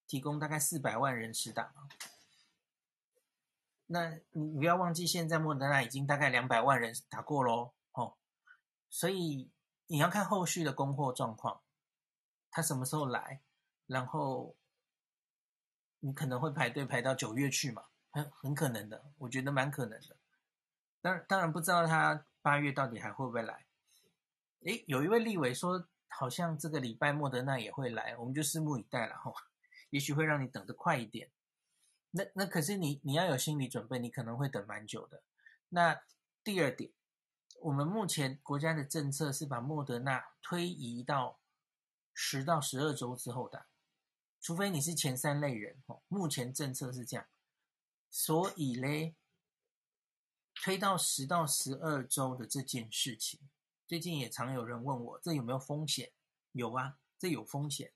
[0.07, 1.75] 提供大概四百万人施打。
[3.87, 7.75] 那你不要忘记，现在莫德纳已经大概两百万人打过喽，
[8.91, 9.51] 所以
[9.87, 11.61] 你要看后续的供货状况，
[12.51, 13.41] 他什么时候来，
[13.87, 14.55] 然后
[16.01, 20.17] 你可能会排队排到九月去嘛，很很可能的，我觉得蛮可能的。
[21.01, 23.65] 当然当然不知道他八月到底还会不会来。
[24.65, 29.33] 诶，有一位立委说，好像这个礼拜莫德纳也会来，我们就拭目以待了哈。
[29.91, 31.31] 也许会让你等得快一点。
[32.11, 35.23] 那那可是你你要有心理准备，你可能会等蛮久的。
[35.69, 36.03] 那
[36.43, 36.91] 第二点，
[37.61, 41.41] 我们目前国家的政策是把莫德纳推移到
[42.15, 43.67] 十到十二周之后的，
[44.41, 46.03] 除非你是前三类人哦。
[46.09, 47.27] 目前政策是这样，
[48.11, 49.17] 所以嘞，
[50.55, 53.41] 推到十到十二周的这件事情，
[53.87, 56.13] 最近也常有人问我，这有没有风险？
[56.53, 57.93] 有啊，这有风险，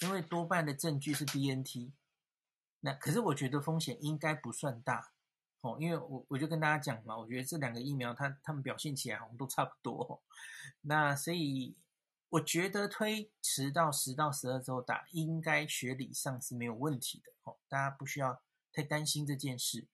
[0.00, 1.92] 因为多半的证据是 BNT。
[2.80, 5.12] 那可是我觉得风险应该不算大
[5.60, 10.22] 哦，因为我我就跟大家讲嘛，我觉得这两个疫苗它它们表现起来好像都差不多，
[10.82, 11.76] 那所以
[12.28, 18.40] 我觉得推迟到十到十二周打，应该学理上是没有问题的哦，大家不需要
[18.72, 19.88] 太担心这件事。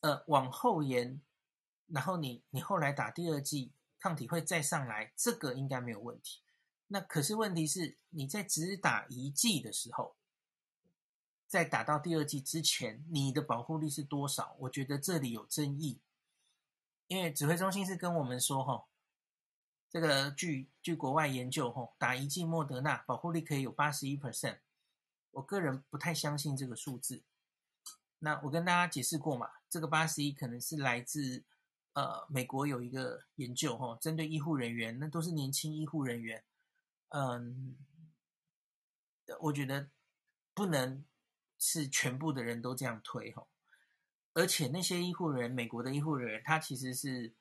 [0.00, 1.20] 呃，往后延，
[1.88, 6.40] 然后你你后来打第二剂，抗体会再上来，这个应该没有问题。
[6.86, 10.16] 那可是问题是你在只打一剂的时候。
[11.52, 14.56] 在打到第二剂之前，你的保护力是多少？
[14.58, 16.00] 我觉得这里有争议，
[17.08, 18.86] 因为指挥中心是跟我们说，哈，
[19.90, 24.60] 这个据据国外研究，哈，打一剂莫德纳保护力可以有八十一 percent，
[25.32, 27.22] 我个人不太相信这个数字。
[28.20, 31.44] 那我跟大家解释过嘛，这个八十一可能是来自
[31.92, 36.42] 呃美国有一个研究，哈，针对医护人员，那都是年轻医护人员，
[37.08, 37.76] 嗯，
[39.38, 39.90] 我觉得
[40.54, 41.04] 不能。
[41.64, 43.46] 是全部的人都这样推吼，
[44.34, 47.32] 而且那些医护人员，美国的医护人员，他其实是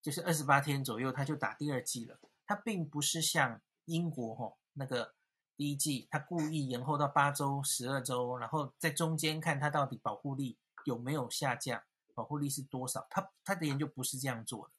[0.00, 5.16] 就是二十八天左右他就打第二剂了，他并不是像英国吼那个
[5.56, 11.82] 第一剂，他故意延后到八周、十二周，然后在中间看他到底保护力有没有下降，
[12.14, 14.72] 保护力是多少，他他的研究不是这样做的，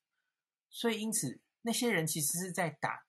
[0.69, 3.03] 所以因此那些人其实是在打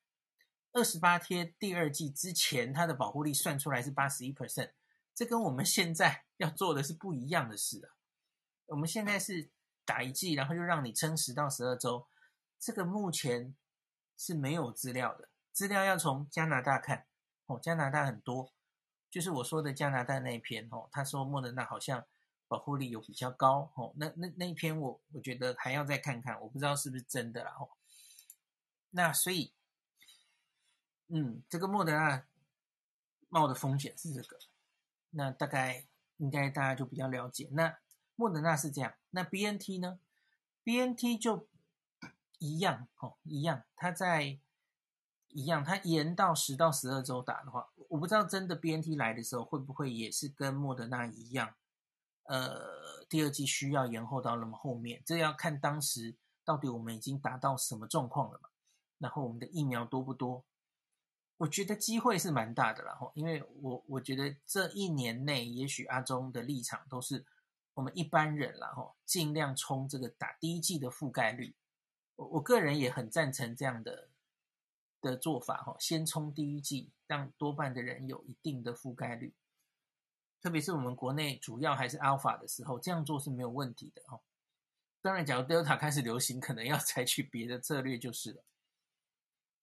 [0.73, 4.73] 二十八天第二剂之前，他的保护力算出来是八十一 percent。
[5.17, 7.97] 这跟我们现在 要做的是不一样的事啊！
[8.67, 9.51] 我们现在是
[9.87, 12.07] 打一剂，然后就让你撑十到十二周，
[12.59, 13.57] 这个目前
[14.19, 17.07] 是没有资料的，资料要从加拿大看
[17.47, 17.59] 哦。
[17.59, 18.53] 加拿大很多，
[19.11, 22.07] 就是我说的加拿大那一篇哦，他说莫德纳好像
[22.47, 23.95] 保护力有比较高哦。
[23.97, 27.71] 那那那一篇我我觉得还要再看看，我不知道是不是真的啦哦。
[28.91, 29.55] 那所以，
[31.09, 32.27] 嗯，这个莫德纳
[33.31, 34.39] 冒的风险是这个。
[35.11, 35.87] 那大概
[36.17, 37.49] 应该大家就比较了解。
[37.53, 37.79] 那
[38.15, 40.01] 莫德纳是这样，那 BNT 呢
[40.65, 41.49] ？BNT 就
[42.39, 43.65] 一样哦，一样。
[43.77, 44.39] 它在
[45.29, 51.55] 一样，它延到十到十二周打的话，我不知道真的 BNT 来的时候会不会也是跟莫德纳一样，
[52.25, 58.49] 呃，第二剂需要延后到那么后面，这要看当时到底我们已经达到什么状况了嘛，
[58.99, 60.45] 然后我们的疫苗多不多。
[61.39, 67.27] 我觉得机会是蛮大的，然后，因为我我觉得这一年内，也许阿中的立场都是
[67.75, 71.55] 我们一般人，然后尽量冲这个打第一季的覆盖率。
[72.15, 74.09] 我我个人也很赞成这样的
[75.03, 79.35] 的做法，哈，先冲第一季，让多半的人有一定的覆盖率。
[80.41, 84.19] 特别是我们国内主要还是 Alpha 的时候，这样做是没有问题的，哈。
[85.03, 88.43] 当然，假如 Delta 开始流行，可能要 采取别的策略就是了。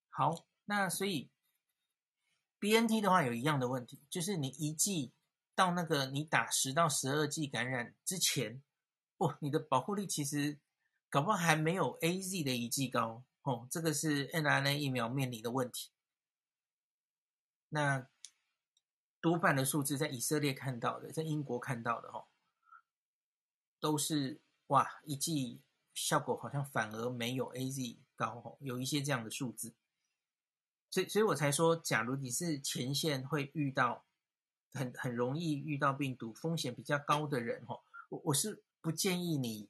[0.10, 1.32] 好，那所以。
[2.64, 5.12] BNT 的话有一样的问题，就是你一剂
[5.54, 8.64] 到那个你打十到十二剂感染之前，
[9.18, 10.58] 哦，你的保护力其实
[11.10, 15.92] 搞不好还没有 AZ 的一剂高哦，这个是 mRNA 疫苗面临的问题。
[17.68, 18.08] 那
[19.20, 22.28] 多半的数字在以色列看到的，在英国看到的哦，
[23.82, 25.62] 都是哇一剂
[25.94, 29.76] 效果好像反而没有 AZ 高哦，有一些这样的数字。
[30.94, 34.06] 所以，所以我才说，假如你是前线会遇到
[34.74, 39.68] 很很容易遇到病毒风险比较高的人，哦，我我是不建议你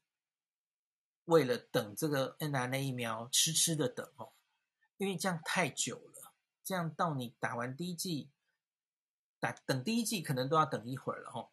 [1.24, 4.34] 为了等这个 n r n a 疫苗痴痴的等，哦，
[4.98, 8.30] 因为这样太久了，这样到你打完第一剂，
[9.40, 11.50] 打等第一剂可能都要等一会儿了，哈，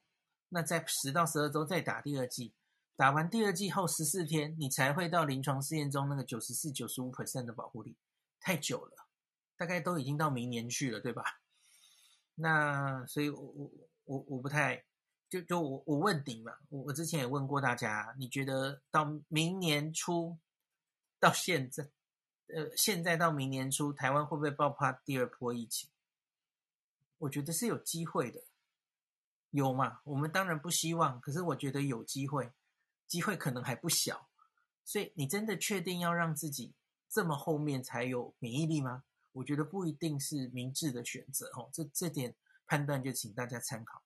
[0.48, 2.52] 那在十到十二周再打第二剂，
[2.96, 7.96] 打完第二剂后十四天，你才会到临床试验中那个九十四、九十五 percent 的保护力，
[8.40, 9.06] 太久了。
[9.60, 11.22] 大概都已经到明年去了，对吧？
[12.36, 13.70] 那所以我，我
[14.04, 14.82] 我我不太
[15.28, 20.38] 就就我我问你嘛，我我之前也问过大家，你觉得到明年初
[21.18, 21.90] 到现在，
[22.46, 25.90] 呃，现在到明年初，台湾会不会爆发第二波疫情？
[27.18, 28.42] 我觉得是有机会的，
[29.50, 30.00] 有嘛？
[30.04, 32.50] 我们当然不希望，可是我觉得有机会，
[33.06, 34.26] 机会可能还不小。
[34.86, 36.72] 所以你真的确定要让自己
[37.10, 39.04] 这么后面才有免疫力吗？
[39.32, 41.70] 我觉得不一定是明智的选择哦。
[41.72, 42.34] 这这点
[42.66, 44.02] 判断就请大家参考。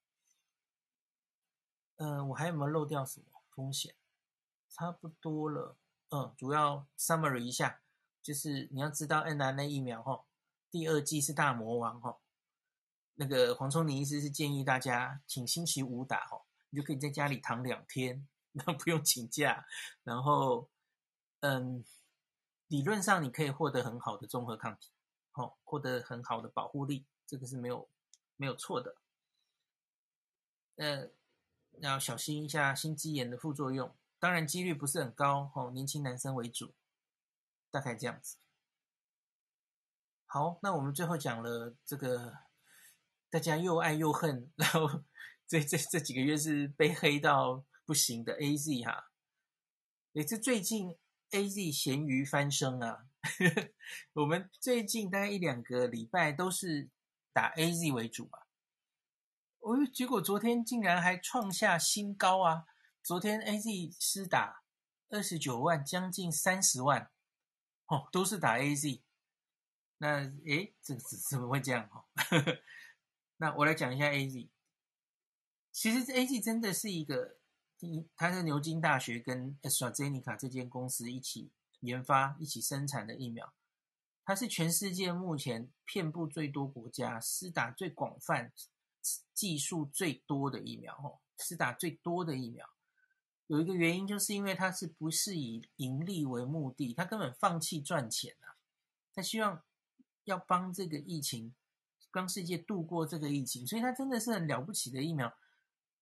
[1.97, 3.95] 呃，我还有没有漏掉什么风险？
[4.69, 5.77] 差不多了。
[6.11, 7.81] 嗯，主要 summary 一下，
[8.23, 10.25] 就是你要知道 n r n 疫苗哈，
[10.71, 12.19] 第二剂是大魔王哈。
[13.15, 19.67] 那个黄聪宁医师是建议大家请星期五打哈，你就可以在家里躺两天， 那不用请假，
[20.03, 20.69] 然后。
[21.47, 21.85] 嗯，
[22.69, 24.91] 理论上你可以获得很好的综合抗体，
[25.37, 27.91] 好，获得很好的保护力，这个是没有
[28.37, 28.97] 没有错的。
[30.77, 31.11] 呃，
[31.81, 36.73] 要小心一下心肌炎的副作用，当然几率不是很高，哦，年轻男生为主，
[37.73, 38.37] 大概这样子。
[40.27, 42.39] 好，那我们最后讲了这个，
[43.29, 45.03] 大家又爱又恨，然后
[45.49, 49.11] 这这这几个月是被黑到不行的 AZ 哈，
[50.13, 50.97] 也是最近。
[51.31, 53.09] A Z 咸鱼翻身啊！
[54.15, 56.91] 我们最近大概一两个礼拜都是
[57.33, 58.41] 打 A Z 为主嘛。
[59.61, 62.67] 哦，结果昨天竟然还创下新高啊！
[63.03, 64.63] 昨天 A Z 施打
[65.09, 67.11] 二十九万，将近三十万，
[67.87, 69.03] 哦，都是打 A Z。
[69.99, 71.01] 那诶，这个
[71.31, 71.89] 怎么会这样？
[71.89, 72.05] 哈，
[73.39, 74.51] 那我来讲一下 A Z。
[75.73, 77.39] 其实 A Z 真的是一个
[77.79, 78.09] 第一。
[78.17, 81.51] 它是牛津大学跟 AstraZeneca 这间公司一起
[81.85, 83.53] 研发、一起生产的疫苗。
[84.25, 88.53] 它是全世界目前遍布最多国家、施打最广泛、
[89.35, 90.95] 剂数最多的疫苗。
[90.95, 92.67] 哦，施打最多的疫苗，
[93.49, 98.57] 有一个原因，就是因为它是不是以盈利为目的，它根本放弃赚钱啊。
[99.13, 99.63] 它希望
[100.25, 101.55] 要帮这个疫情，
[102.11, 105.37] 帮世界度过这个疫情，所以它真的是很了不起的疫苗。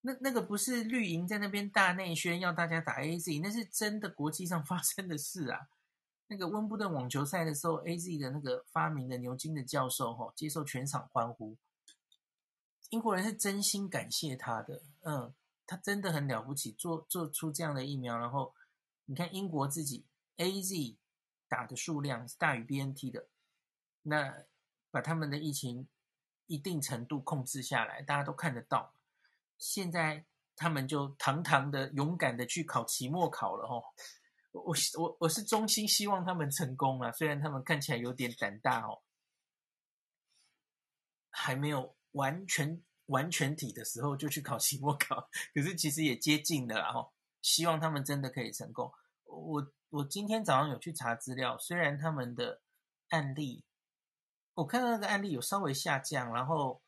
[0.05, 5.69] 那那个不是绿营在那边大内宣要大家打 AZ，那是真的国际上发生的事啊。
[6.27, 11.57] 那个温布顿网球赛的时候，AZ 的那个发明的牛津的教授哈，接受全场欢呼。
[12.91, 15.33] 英国人是真心感谢他的，嗯，
[15.67, 18.19] 他真的很了不起，做做出这样的疫苗。
[18.19, 18.55] 然后
[19.05, 20.05] 你看英国自己
[20.39, 20.97] AZ
[21.49, 23.29] 打的数量是大于 BNT 的，
[24.03, 24.45] 那
[24.91, 25.87] 把他们的疫情
[26.47, 28.95] 一定程度控制下来，大家都看得到。
[29.63, 33.81] 现在他们就堂堂的、勇敢的去考期末考了哦。
[34.51, 39.01] 我我我是衷心希望他们成功啊，虽然他们看起来有点胆大哦，
[41.31, 47.13] 还没有完全完全体的时候就去考期末考， 可是其实也接近的啦哦。
[47.41, 48.93] 希望他们真的可以成功。
[49.25, 52.61] 我我今天早上有去查资料，虽然他们的
[53.11, 53.65] 案例，
[54.55, 56.82] 我看到那个案例有稍微下降，然后。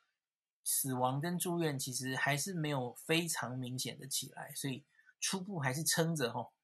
[0.66, 4.82] 死亡跟住院其实还是没有非常明显的起来，所以
[5.20, 6.54] 初步还是撑着吼，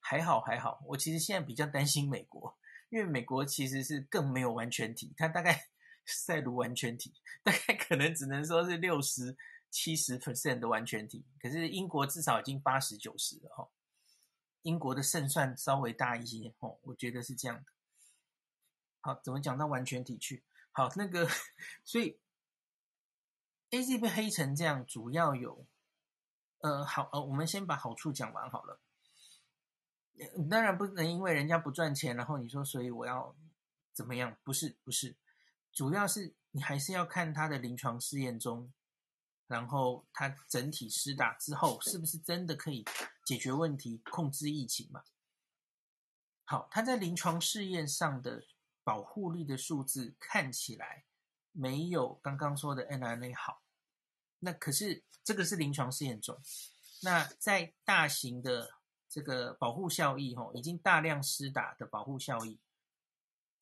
[0.00, 0.82] 还好还好。
[0.84, 5.68] 我其实现在比较担心美国，因为美国其实是更没有完全体，它大概
[6.04, 9.36] 赛卢完全体，大概可能只能说是六十
[9.70, 13.70] 七十 percent 的完全体，可是英国至少已经八十九十了吼，
[14.62, 17.72] 英国的胜算稍微大一些吼，我觉得是这样的。
[19.02, 20.42] 好，怎么讲到完全体去？
[20.72, 21.28] 好，那个
[21.84, 22.18] 所以。
[23.70, 25.66] AZ 被黑成这样，主要有，
[26.58, 28.80] 呃，好，呃，我们先把好处讲完好了。
[30.48, 33.36] 当然不能因为人家不赚钱，然后你说，所以我要
[33.92, 34.36] 怎么样？
[34.44, 35.16] 不是，不是，
[35.72, 38.72] 主要是你还是要看他的临床试验中，
[39.46, 42.84] 然后他整体施打之后，是不是真的可以
[43.24, 45.02] 解决问题、控制疫情嘛？
[46.44, 48.44] 好，他在临床试验上的
[48.84, 51.04] 保护力的数字看起来。
[51.58, 53.62] 没有刚刚说的 mRNA 好，
[54.40, 56.38] 那可是这个是临床试验中，
[57.02, 58.74] 那在大型的
[59.08, 62.60] 这个保护效益吼，已经大量施打的保护效益，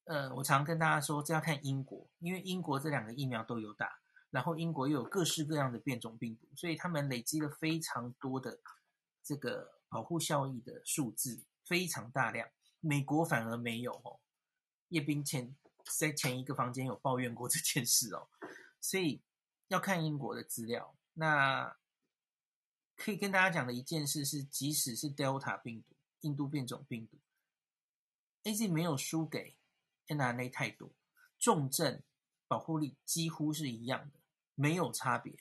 [0.06, 8.58] 呃，我常跟大家说，这要看英国，因为英国这两个疫苗都有打，然后英国又有各式各样的变种病毒，所以他们累积了非常多的
[9.22, 12.48] 这个保护效益的数字，非常大量，
[12.80, 14.18] 美国反而没有哦，
[14.88, 15.54] 叶斌前。
[15.84, 18.28] 在前一个房间有抱怨过这件事哦，
[18.80, 19.22] 所以
[19.68, 20.96] 要看英国的资料。
[21.14, 21.76] 那
[22.96, 27.18] 可以跟大家讲的一件事是，即使是 Delta 病毒、印度变种病毒
[28.44, 29.56] ，AZ 没有输给
[30.08, 30.90] mRNA 太多，
[31.38, 32.02] 重症
[32.48, 34.18] 保护力几乎是一样的，
[34.54, 35.34] 没有差别。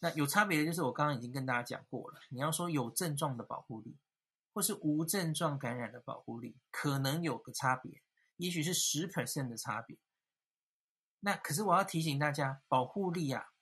[0.00, 3.96] 那有差别的就是我刚刚已经跟大家讲过了，你要说有症状的保护力，
[4.52, 8.02] 或是无症状感染的保护力，可能有个差别。
[8.42, 9.96] 也许是十 percent 的差别，
[11.20, 13.52] 那可是我要提醒大家，保护力啊，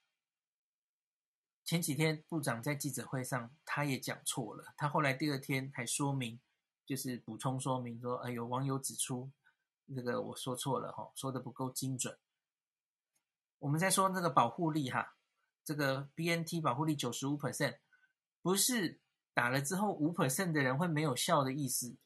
[1.67, 6.41] 前几天部长在记者会上他也讲错了，他后来第二天还说明，
[6.87, 9.31] 就是补充说明说，哎，有网友指出
[9.85, 12.19] 那个我说错了哈，说的不够精准。
[13.59, 15.15] 我们在说那个保护力哈，
[15.63, 17.81] 这个 BNT 保护力九十五 percent，
[18.41, 18.99] 不是
[19.35, 21.99] 打了之后五 percent 的人会没有效的意思，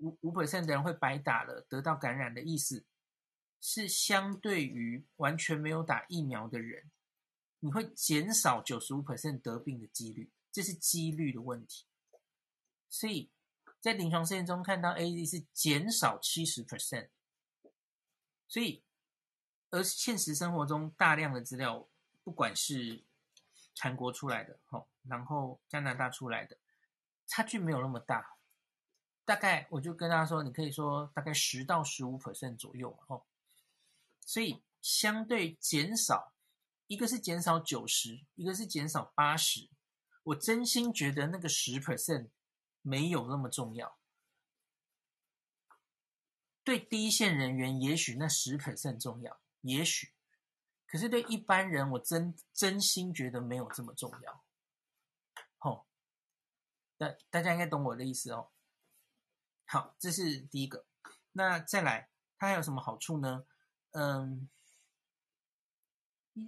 [0.00, 2.84] 五五 percent 的人会白打了，得到感染的意思，
[3.60, 6.90] 是相对于完全没有打疫苗的人。
[7.60, 11.84] 你会减少九十五 percent 得病的几率，这是几率的问题。
[12.88, 13.30] 所以
[13.80, 17.10] 在临床试验中看到 AZ 是减少七十 percent，
[18.48, 18.82] 所以
[19.70, 21.86] 而现实生活中大量的资料，
[22.24, 23.04] 不管是
[23.76, 26.58] 韩国出来的，吼，然后加拿大出来的，
[27.26, 28.38] 差距没有那么大，
[29.24, 33.22] 大概我就跟大家说，你可以说大概十到十五 percent 左右，哦，
[34.26, 36.32] 所以相对减少。
[36.86, 39.68] 一个是减少九十，一个是减少八十。
[40.24, 42.30] 我真心觉得那个十 percent
[42.82, 43.96] 没有那么重要。
[46.64, 50.12] 对第一线人员，也许那十 percent 重要，也许。
[50.88, 54.44] 可是对一般人，我真真心觉得没有这么重要。
[55.60, 55.86] 哦，
[56.98, 58.50] 大大家应该懂我的意思哦。
[59.72, 60.84] 好，这是第一个。
[61.30, 63.44] 那再来，它还有什么好处呢？
[63.92, 64.48] 嗯，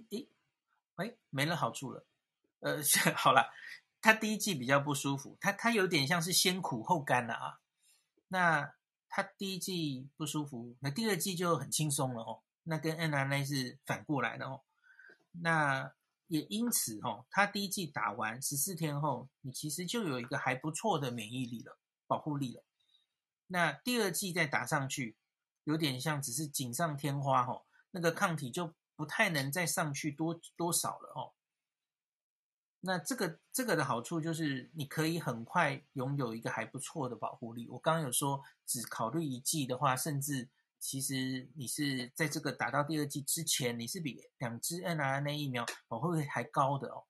[0.09, 0.27] 诶。
[0.97, 2.05] 哎，没了好处了，
[2.59, 2.83] 呃，
[3.15, 3.49] 好了，
[4.01, 7.61] 他第一剂比较不舒服，他他有点像是先苦后甘了啊。
[8.27, 8.75] 那
[9.07, 12.43] 他第一剂不舒服，那第二剂就很轻松了哦。
[12.63, 14.61] 那跟 mRNA 是反过来的哦。
[15.31, 15.93] 那
[16.27, 22.63] 也因此哦，他第一剂打完十四天后，你其实就有一个还不错的免疫力了，保护力了。
[23.47, 25.17] 那第二剂再打上去，
[25.63, 28.73] 有点像只是锦上添花哦，那个抗体就。
[28.95, 31.33] 不太能再上去多多少了哦。
[32.81, 37.67] 那这个这个的好处就是你可以很快拥有一个还不错的保护力。
[37.69, 40.47] 我刚刚有说，只考虑一剂的话，甚至
[40.79, 47.05] 其实你是在这个打到第二剂之前，你是比两支 mRNA 疫苗保护力还高的哦。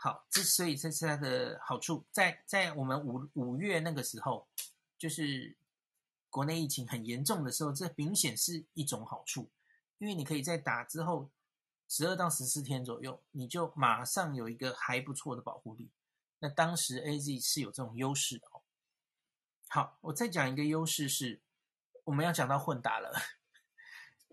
[0.00, 2.06] 好，这所以这是它的好处。
[2.12, 4.46] 在在我们五五月那个时候，
[4.96, 5.56] 就是
[6.30, 9.50] 国内疫情很严重的时候，这明显是一种好处。
[9.98, 11.28] 因为你可以在打之后
[11.88, 15.90] 十二到十四天左右，你就马上有一个还不错的保护力。
[16.38, 18.62] 那当时 AZ 是有这种优势的哦。
[19.66, 21.40] 好，我再讲一个优势是，
[22.04, 23.12] 我们要讲到混打了。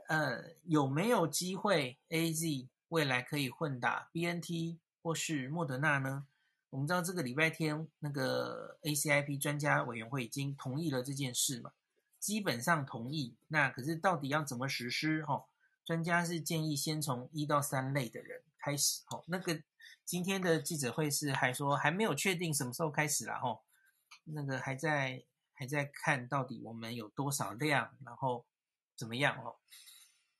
[0.09, 6.25] 呃，有没有机会 AZ 未来可以混打 BNT 或是莫德纳呢？
[6.71, 11.73] 我们知道这个礼拜天那个 ACIP 专家委员会已经同意了这件事嘛，
[12.19, 13.37] 基本上同意。
[13.49, 15.23] 那可是到底要怎么实施？
[15.27, 15.45] 哦？
[15.83, 19.61] 专家是建议先从一到三类的人开始，哦，那个
[20.03, 23.63] 今天的记者会是还说还没有确定什么时候开始啦，吼，
[24.23, 28.43] 那个还在还在看到底我们有多少量，然后
[28.95, 29.57] 怎么样，哦，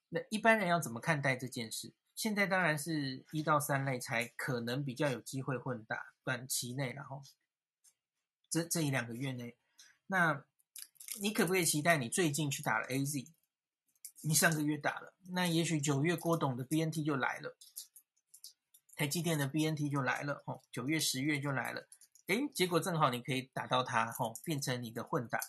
[0.10, 1.94] 那一般人要怎么看待这件事？
[2.16, 7.22] 现在当然是一到三类才可能比较有机会混打，短期内，然后
[8.50, 9.58] 这这一两个月内，
[10.08, 10.46] 那
[11.20, 13.28] 你可不可以期待你最近去打了 AZ？
[14.22, 17.56] 你上个月打了，那也许九月郭董的 BNT 就来了，
[18.96, 21.88] 台积电的 BNT 就来了，哦，九月、十月就来了，
[22.28, 25.40] 诶，结果正好你可以打到它，哦，变成你的混打，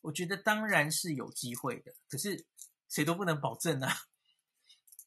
[0.00, 2.46] 我觉得当然是有机会的，可是
[2.88, 3.94] 谁都不能保证啊。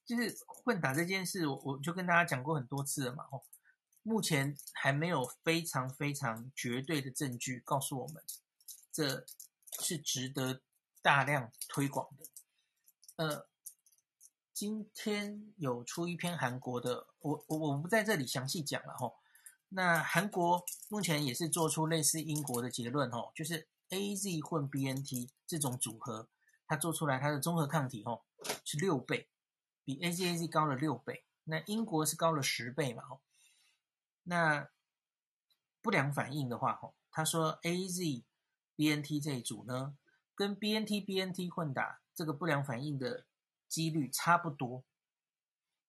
[0.07, 3.43] 就是混打这件事，我我就跟大家讲过很多次了嘛，哦，
[4.03, 8.23] 目前还没有非常非常绝对的证据告诉我们
[8.89, 9.25] 这
[9.81, 10.61] 是值得
[11.01, 12.25] 大量推广的。
[13.17, 13.47] 呃，
[14.53, 19.17] 今天有出一篇韩国的，我我我不在这里详细讲了吼。
[19.69, 26.29] 那韩国目前也是做出类似英国的结论吼，就是 AZ 混 BNT 这种组合，
[26.65, 28.23] 它做出来它的综合抗体吼
[28.63, 29.27] 是六倍，
[29.87, 31.23] 比 AZAZ 高了六倍。
[31.45, 33.21] 那英国是高了十倍嘛吼。
[34.23, 34.69] 那
[35.81, 38.25] 不良反应的话吼，他说 AZ
[38.75, 39.97] BNT 这一组呢，
[40.35, 42.01] 跟 BNT BNT 混打。
[42.13, 43.25] 这个不良反应的
[43.69, 44.83] 几率差不多，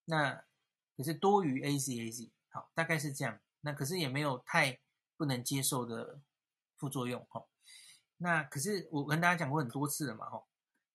[0.05, 0.44] 那
[0.94, 3.40] 可是多于 AZAZ，好，大概是这样。
[3.62, 4.78] 那可是也没有太
[5.16, 6.20] 不能接受的
[6.76, 7.46] 副作用，哈。
[8.18, 10.44] 那可是我跟大家讲过很多次了嘛，哈，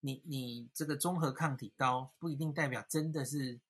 [0.06, 3.62] 你你这个综合抗体高不一定代表真的是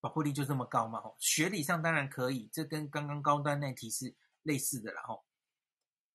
[0.00, 1.14] 保护力就这么高嘛，哈。
[1.18, 5.20] 学理上当然可以，这跟刚刚高端那题是类似的啦，哈。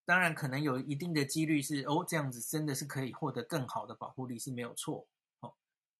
[0.03, 5.07] 当然，可能有一定的几率是哦，这样子真的是可以获得更好的保护力是没有错
[5.41, 5.53] 哦。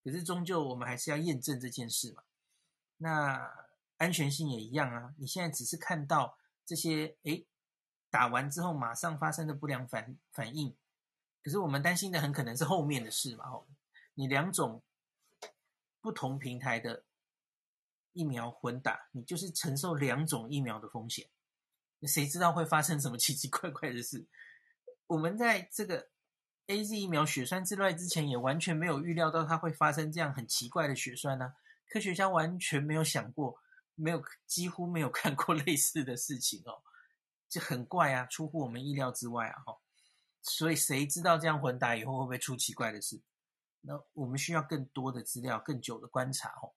[0.04, 2.24] 可是终究我们还是要验证这件事嘛。
[2.98, 3.48] 那
[3.98, 5.14] 安全性也一样啊。
[5.20, 6.36] 你现在只是看到
[6.66, 7.46] 这些，诶，
[8.10, 10.76] 打完之后马上发生的不良反反应，
[11.44, 13.50] 可是我们担心的很可能是后面的事嘛。
[13.50, 13.66] 哦，
[14.14, 14.82] 你两种
[16.02, 17.04] 不同平台的
[18.14, 21.28] 疫苗混打，你就是承受两种疫苗的风险。
[22.04, 24.26] 谁知道会发生什么奇奇怪怪的事？
[25.08, 26.10] 我们在这个
[26.68, 31.54] AZ 疫苗血栓之乱之前，也完全没有预料到它会发生这样很奇怪的血栓呢、
[31.88, 33.60] 科学家完全没有想过，
[33.96, 36.82] 没有几乎没有看过 类似的事情哦，
[37.48, 39.62] 这很怪啊，出乎我们意料之外啊！
[39.66, 39.78] 哈，
[40.42, 43.22] 所以谁知道这样混打以后会不会出奇怪的事？
[43.82, 46.74] 那我们需要更多的资料，更久的观察哦。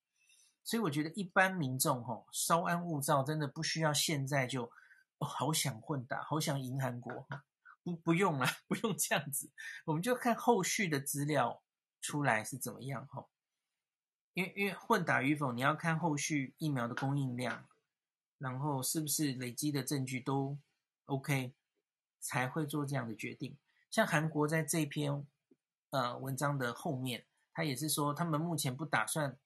[0.62, 4.65] 所以我觉得一般民众哦，稍安勿躁，真的不需要现在就
[5.19, 7.27] 哦，好想混打，好想赢韩国，
[7.83, 9.51] 不不用了，不用这样子，
[9.85, 11.62] 我们就看后续的资料
[12.01, 13.27] 出来是怎么样哈。
[14.33, 17.69] 因为因为混打与否，你要看后续疫苗的供应量，
[18.39, 20.59] 然后是不是累积的证据都
[21.05, 21.55] OK，
[22.25, 23.57] 才会做这样的决定。
[23.91, 25.27] 像韩国在这篇
[25.91, 29.39] 呃文章的后面，他也是说，他们目前不打算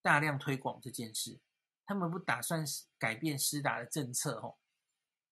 [0.00, 1.40] 大量推广这件事，
[1.84, 2.64] 他们不打算
[2.98, 4.56] 改变施打的政策哦。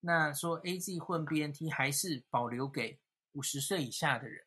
[0.01, 3.01] 那说 AZ 混 BNT 还是保留给
[3.33, 4.45] 五十岁以下的人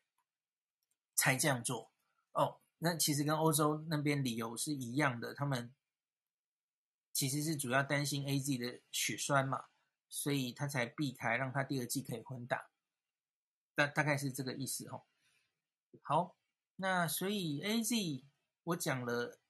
[1.14, 1.92] 才这样做
[2.32, 2.60] 哦。
[2.78, 5.74] 那其实跟欧洲那边理由是一样的，他们
[7.12, 9.64] 其实是主要担心 AZ 的血栓嘛，
[10.14, 12.68] 所以他才避开，让他第二季可以混打，
[13.74, 15.04] 大大概是这个意思哦。
[16.02, 16.36] 好，
[16.76, 18.22] 那所以 AZ
[18.64, 19.40] 我讲了，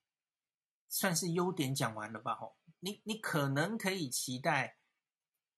[0.88, 2.36] 算是优点讲完了吧？
[2.36, 4.76] 吼，你你可能可以期待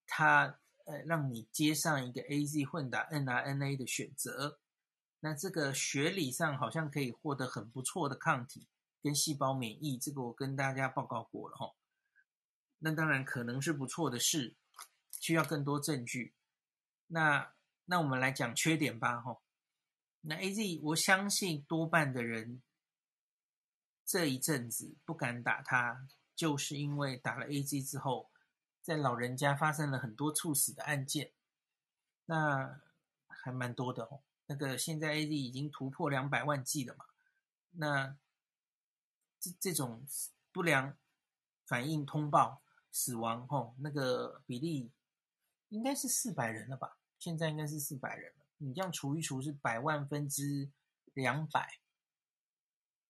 [0.06, 4.58] 他呃让你接上一个 AZ 混打 N R N A 的选择。
[5.20, 8.66] 那这个学理上好像可以获得很不错的抗体
[9.02, 11.74] 跟细胞免疫，这个我跟大家报告过了哈。
[12.78, 14.56] 那当然可能是不错的事，
[15.24, 16.34] 需要更多证据。
[17.06, 17.54] 那
[17.86, 19.40] 那我们来讲缺点吧哈。
[20.20, 22.62] 那 AZ 我相信多半的人
[24.04, 26.06] 这一阵子不敢打它，
[26.36, 28.30] 就是因为打了 AZ 之后，
[28.82, 31.32] 在老人家发生了很多猝死的案件，
[32.26, 32.78] 那
[33.26, 34.20] 还蛮多的哦。
[34.44, 37.06] 那个现在 AZ 已经突破两百万剂了嘛？
[37.70, 38.14] 那
[39.40, 40.06] 这这种
[40.52, 40.94] 不良
[41.64, 42.62] 反应通报
[42.92, 44.92] 死亡吼，那个比例
[45.74, 46.96] 应该是四百人了吧？
[47.18, 48.46] 现在应该是四百人了。
[48.58, 50.70] 你这样除一除是百万分之
[51.14, 51.80] 两百，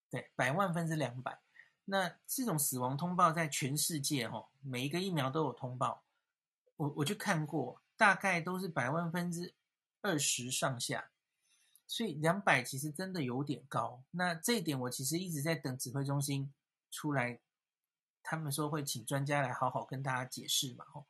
[0.09, 1.39] 对，百万分之两百。
[1.85, 6.03] 那这种死亡通报在全世界哦，每一个疫苗都有通报。
[6.75, 9.53] 我我就看过，大概都是百万分之
[10.01, 11.11] 二十上下。
[11.85, 16.51] 所以两百其实真的有点高，那这一点我其实一直在等指挥中心
[16.89, 17.39] 出来，
[18.23, 21.05] 他们说会请专家来好好跟大家解释嘛，吼，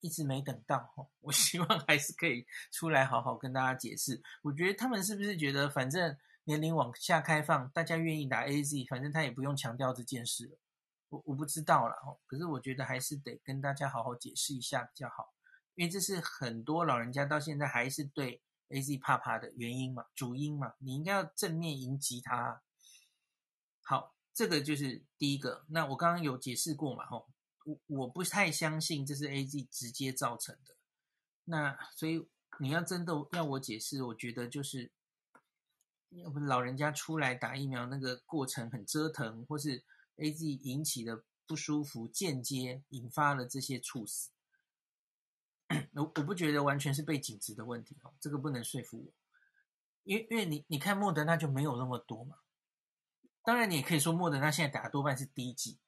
[0.00, 4.22] 一直没等到，吼，我 希望还是可以出来好好跟大家解释。
[4.42, 10.58] 我觉得他们是不是觉得反正年龄往下开放，大家愿意打 AZ，反正他也不用强调这件事了，
[11.08, 15.34] 我我不知道了，吼，可是我觉得还是得跟大家好好解释一下比较好，
[15.74, 18.42] 因为这是很多老人家到现在还是对。
[18.70, 22.60] AZ 怕怕的原因嘛，主因嘛，你应该要正面迎击他。
[23.82, 25.64] 好，这个就是第一个。
[25.70, 27.30] 那我刚刚有解释过嘛，吼，
[27.68, 30.74] 我我不太相信这是 AZ 直接造成的。
[31.44, 32.26] 那所以
[32.58, 34.90] 你要真的要我解释，我觉得就是，
[36.10, 39.84] 要不老人家出来打疫苗那个过程很折腾，或是
[40.16, 44.30] AZ 引起的不舒服，间接引发了这些猝死。
[45.92, 49.12] 我我不觉得完全是背景值的问题哦，这个不能说服我，
[50.04, 52.36] 因为因为你你看莫德纳就没有那么多嘛，
[53.42, 55.78] 当然你也可以说莫德纳现在打的多半是第一剂，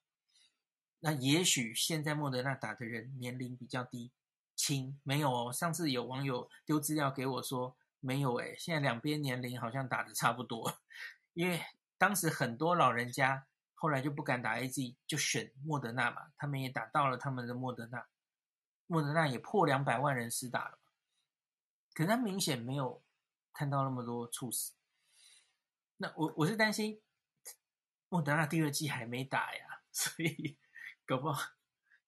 [1.01, 4.12] 那也许现在莫德纳打的人年龄比较低，
[4.55, 10.78] 轻没有哦，上次有网友丢资料给我说没有诶，现在两边年龄好像打的差不多，
[11.34, 11.62] 因为
[11.96, 18.07] 当时很多老人家后来就不敢打 AZ，就选莫德纳嘛，他们也打到了他们的莫德纳。
[18.86, 20.78] 莫德纳也破两百万人施打了，
[21.94, 23.03] 可他明显没有
[23.53, 24.74] 看到那么多猝死。
[25.96, 27.01] 那我我是担心
[28.09, 30.59] 莫德纳第二剂还没打呀， 所以
[31.11, 31.28] 搞不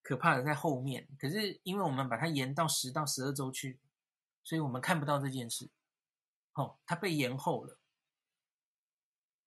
[0.00, 1.09] 可怕的在后面。
[1.18, 3.80] 可是因为我们把它延到十到十二周去，
[4.44, 5.68] 所以我们看不到这件事。
[6.53, 7.80] 哦，它被延后了。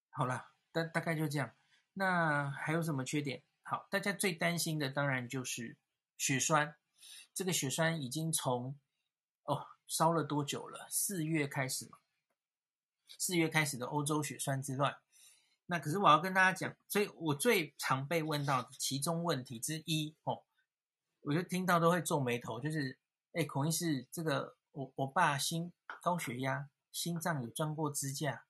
[0.09, 1.55] 好了，大大概就这样。
[1.93, 3.43] 那还有什么缺点？
[3.63, 5.77] 好，大家最担心的当然就是
[6.17, 6.75] 血栓。
[7.33, 8.77] 这个血栓已经从
[9.43, 10.85] 哦烧了多久了？
[10.89, 11.97] 四月开始嘛，
[13.17, 14.97] 四月开始的欧洲血栓之乱，
[15.67, 20.43] 那可是我要跟大家讲，所以我最常被问到的其中问题之一哦，
[21.21, 22.99] 我就听到都会皱眉头，就是
[23.33, 28.45] 哎，孔医师，这个我我爸心高血压，心脏有装过支架，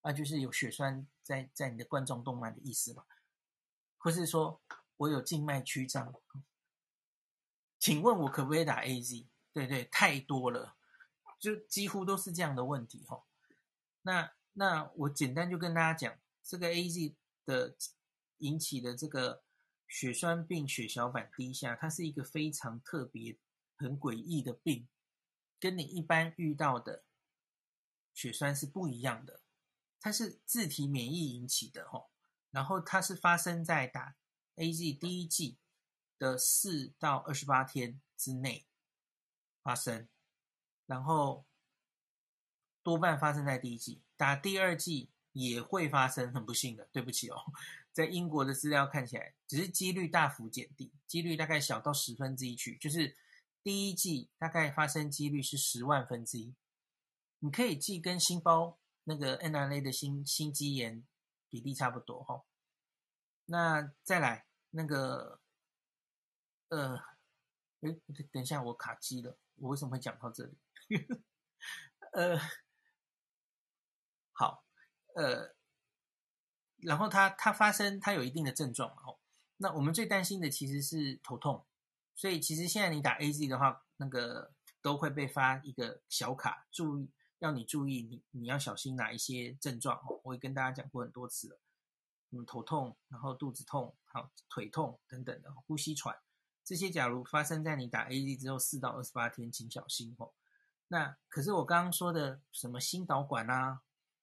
[0.00, 3.04] 啊，就是有血栓在在你的冠状动脉的意思嘛？
[3.96, 4.60] 或是说
[4.96, 6.12] 我有静脉曲张，
[7.78, 9.28] 请问我可不可以打 AZ？
[9.52, 10.74] 对对，太多了，
[11.38, 13.24] 就几乎都是这样的问题哈。
[14.02, 16.18] 那那我简单就跟大家讲。
[16.48, 17.76] 这个 AZ 的
[18.38, 19.44] 引起的这个
[19.86, 23.38] 血栓病、血小板低下，它是一个非常特别、
[23.76, 24.88] 很诡异的病，
[25.60, 27.04] 跟你一般遇到的
[28.14, 29.42] 血栓是不一样的。
[30.00, 32.08] 它是自体免疫引起的，吼，
[32.50, 34.16] 然后它是发生在打
[34.56, 35.58] AZ 第一剂
[36.18, 38.66] 的四到二十八天之内
[39.62, 40.08] 发生，
[40.86, 41.46] 然后
[42.82, 45.10] 多半发生在第一剂，打第二剂。
[45.38, 47.36] 也会发生，很不幸的，对不起哦，
[47.92, 53.16] 在英国的资料看起来，只是几率大幅减低，几率大概小到十分之一去，就是
[53.62, 56.54] 第一季大概发生几率是十万分之一，
[57.38, 61.06] 你可以记跟心包那个 NRA 的心心肌炎
[61.48, 62.44] 比例差不多哈、哦。
[63.46, 65.40] 那再来那个，
[66.68, 66.96] 呃，
[67.80, 68.00] 诶，
[68.32, 70.56] 等一下我卡机了，我为什么会讲到这里？
[72.12, 72.38] 呃，
[75.18, 75.52] 呃，
[76.76, 79.18] 然后它它发生，它有一定的症状哦。
[79.56, 81.66] 那我们最担心的其实是头痛，
[82.14, 87.10] 所以其实现在你打 AZ 的话，那个都会被发一个小卡，注意
[87.40, 90.20] 要你注意你你要小心哪一些症状哦。
[90.22, 91.58] 我也跟大家讲过很多次了，
[92.30, 96.16] 嗯，头痛，然后肚子痛，好，腿痛等等的，呼吸喘
[96.64, 100.32] 这些，假如发生在你打 AZ 之后四到二十八天，请小心哦。
[100.86, 103.82] 那可是我刚刚说的什么心导管啊，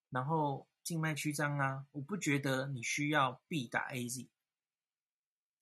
[0.09, 0.65] 然后。
[0.85, 4.27] 静脉曲张啊，我不觉得你需要必打 AZ。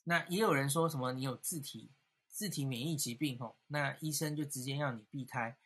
[0.04, 1.90] 那也有人说什么你有自体
[2.28, 5.58] 自体免疫疾病吼，那医生就直接要你避开。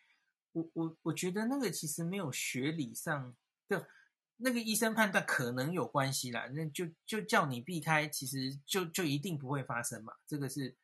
[0.52, 3.36] 我我我觉得那个其实没有学理上
[3.68, 3.90] 的，
[4.36, 10.14] 那个医生判断可能有关系啦，那就就叫你避开，其实就就一定不会发生嘛。
[10.28, 10.78] 这个是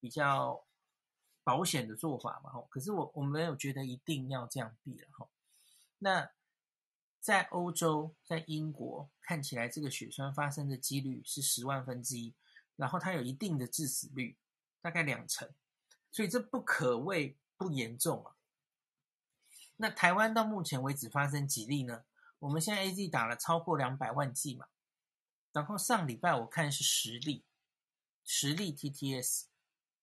[0.00, 0.64] 比较
[1.42, 2.66] 保险的做法嘛吼。
[2.70, 5.28] 可是我我没有觉得一定要这样避了吼。
[5.98, 6.30] 那。
[7.24, 12.34] 在欧洲，在英国看起来，这个血栓发生的几率是十万分之一，
[12.76, 14.36] 然后它有一定的致死率，
[14.82, 15.48] 大概两成，
[16.12, 18.36] 所以这不可谓不严重啊。
[19.78, 22.04] 那台湾到目前为止发生几例呢？
[22.40, 24.66] 我们现在 AZ 打了超过两百万剂嘛，
[25.50, 27.42] 然后上礼拜我看是十例，
[28.22, 29.44] 十例 TTS，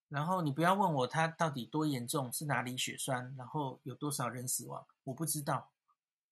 [0.09, 5.70] 然后你不要问我它到底多严重，是哪里血栓，然后有多少人死亡，我不知道。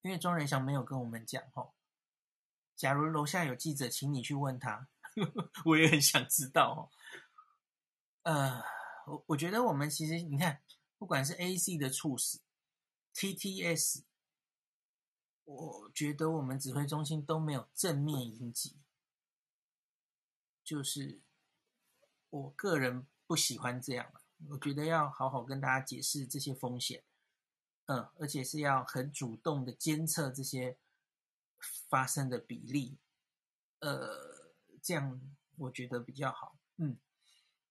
[0.01, 1.73] 因为庄仁祥没有跟我们讲吼，
[2.75, 4.87] 假如楼下有记者，请你去问他，
[5.65, 6.79] 我也很想知道哦。
[8.23, 8.63] 呃，
[9.07, 10.61] 我我觉得我们其实你看，
[10.97, 12.41] 不管是 A、C 的猝死
[13.13, 14.03] ，TTS，
[15.43, 18.77] 我觉得我们指挥中心都没有正面迎击，
[20.63, 21.21] 就是
[22.29, 24.13] 我个人不喜欢这样，
[24.51, 27.03] 我觉得要好好跟大家解释这些风险。
[27.91, 30.77] 嗯，而且是要很主动的监测这些
[31.89, 32.99] 发生的比例，
[33.79, 35.19] 呃，这样
[35.57, 36.59] 我觉得比较好。
[36.77, 36.99] 嗯，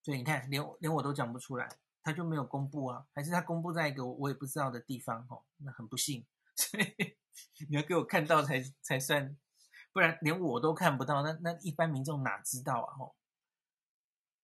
[0.03, 1.69] 所以你看，连连我都讲不出来，
[2.03, 7.17] 他就没有公布啊，还是他公布在一个我也不知道的地方哦，那很不幸， 所以
[7.69, 9.39] 你要给我看到才才算，
[9.93, 12.97] 不然连我都看不到，那那一般民众哪知道啊？
[12.97, 13.15] 吼，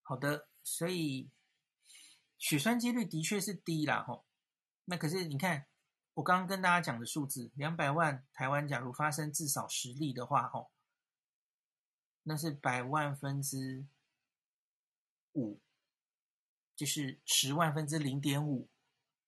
[0.03, 1.33] 好的，所以
[2.39, 4.25] 血栓几率的确是低啦，吼。
[4.87, 5.67] 那可是你看，
[6.15, 10.71] 我刚刚跟大家讲的数字，两百万台湾，假如发生至少十例的话，吼，
[12.25, 13.87] 那是百万分之
[15.33, 15.61] 五，
[16.77, 18.69] 就是十万分之零点五，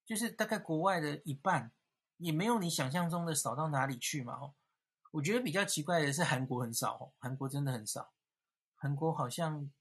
[0.05, 1.71] 就是大概国外的一半，
[2.17, 4.55] 也没有你想象中的少到哪里去嘛，吼。
[5.11, 8.13] 我觉得比较奇怪的是韩国很少，吼，韩国真的很少，
[8.75, 9.71] 韩国好像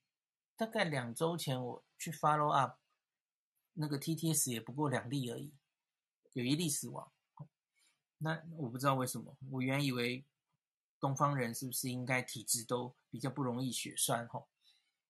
[0.57, 2.79] 大概两周前我去 follow up，
[3.74, 5.53] 那个 TTS 也不过两例而已。
[6.37, 7.11] 有一例死亡，
[8.18, 10.22] 那我不知道为什么，我原以为
[11.01, 14.47] 东方人是不是应该体质都比较不容易血栓吼？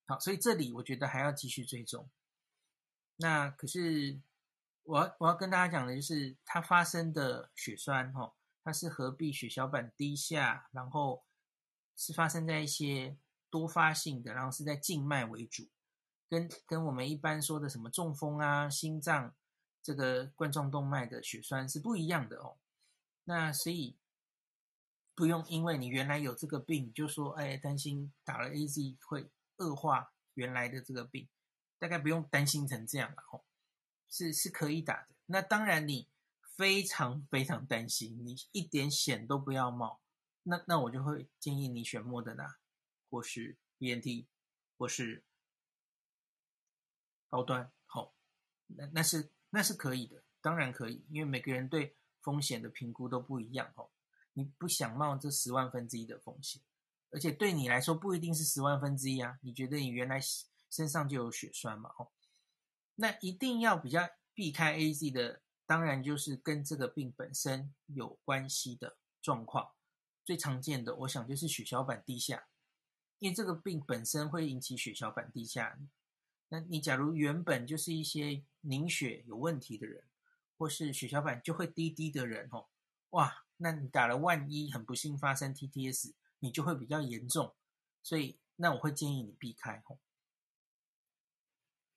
[0.07, 2.09] 好，所以这里我觉得还要继续追踪。
[3.17, 4.21] 那可是
[4.85, 11.25] 我要我要跟大家讲的就是，它发生的血栓吼，它是合并血小板低下，然后
[11.97, 13.17] 是发生在一些
[13.51, 15.67] 多发性的，然后是在静脉为主，
[16.29, 19.35] 跟跟我们一般说的什么中风啊、心脏。
[19.87, 22.59] 这个冠状动脉的血栓是不一样的哦，
[23.23, 23.97] 那所以
[25.15, 31.29] 不用因为你原来有这个病，就说哎担心打了 AZ 会恶化原来的这个病，
[31.79, 33.45] 大概不用担心成这样了吼，
[34.11, 35.15] 是是可以打的。
[35.27, 36.09] 那当然你
[36.57, 40.01] 非常非常担心，你一点险都不要冒，
[40.43, 42.57] 那那我就会建议你选莫德纳，
[43.09, 44.27] 或是 BNT，
[44.77, 45.23] 或是
[47.29, 48.13] 高端，好，
[48.67, 53.91] 那那是那是可以的，当然可以，因为每个人对风险的评估都不一样哦。
[54.35, 56.61] 你不想冒这十万分之一的风险，
[57.11, 59.39] 而且对你来说不一定是十万分之一啊。
[59.43, 60.21] 你觉得你原来
[60.71, 61.91] 身上就有血栓嘛？
[61.99, 62.11] 哦，
[62.97, 69.73] 那一定要比较避开 AZ 的，当然就是跟这个病本身有关系的状况。
[70.25, 72.49] 最常见的，我想就是血小板低下，
[73.21, 75.79] 因为这个病本身会引起血小板低下。
[76.49, 80.05] 那你假如原本就是一些凝血有问题的人，
[80.57, 82.69] 或是血小板就会低低的人，哦，
[83.11, 83.43] 哇。
[83.59, 87.55] 那你打了，万一很不幸发生 TTS，你就会比较严重，
[88.03, 89.99] 所以那我会建议你避开吼。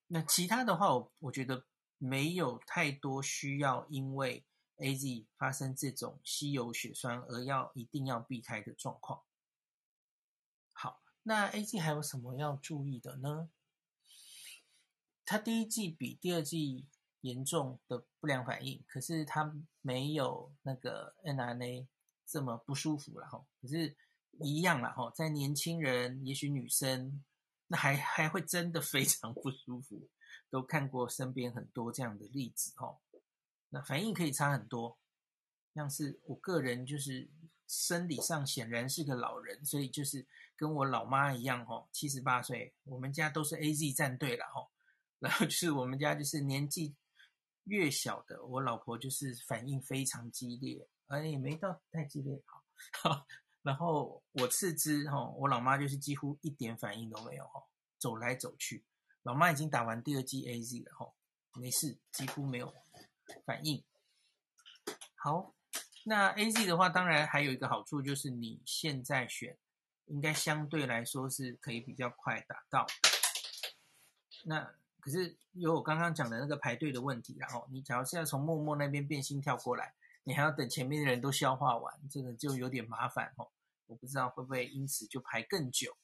[0.08, 1.66] 那其他的话，我我觉得
[1.98, 4.46] 没有太多需要因为
[4.78, 9.24] AZ 发生这种稀有血栓而要一定要避开的状况。
[10.72, 13.50] 好，那 AZ 还有什么要注意的呢？
[15.30, 16.88] 他第一季比第二季
[17.22, 21.88] 严重的不良反应，可是他没有那个 n r n a
[22.26, 23.46] 这么不舒服了哈。
[23.62, 23.96] 可是，
[24.40, 27.24] 一样了哈，在年轻人，也许女生，
[27.68, 30.10] 那还还会真的非常不舒服，
[30.50, 32.98] 都看过身边很多这样的例子哈。
[33.70, 34.98] 那反应可以差很多，
[35.76, 37.30] 像是我个人就是
[37.68, 40.26] 生理上显然是个老人，所以就是
[40.56, 44.68] 跟我老妈一样哈，七十八岁，我们家都是 AZ 战队了哈。
[45.20, 46.96] 然后就是我们家就是年纪。
[47.66, 52.42] 越小的，我老婆就是反应非常激烈，哎，也没到太激烈，
[52.94, 53.28] 好，
[53.62, 57.62] 然后我次之，哈，我老妈就是几乎一点反应都没有，哈，
[58.00, 58.84] 走来走去。
[59.22, 61.14] 老妈已经打完第二剂 AZ 了，哈，
[61.54, 62.74] 没事，几乎没有
[63.46, 63.84] 反应。
[65.14, 65.54] 好，
[66.06, 69.56] 那 AZ 的话，当然还有一个好处就是你现在选，
[70.06, 72.88] 应该相对来说是可以比较快打到。
[74.46, 74.79] 那。
[75.10, 83.50] 可是有我刚刚讲的那个排队的问题，然后你假如是要从默默那边变心跳过来，你还要等前面的人都消化完，这个就有点麻烦哦。
[83.88, 85.98] 我不知道会不会因此就排更久，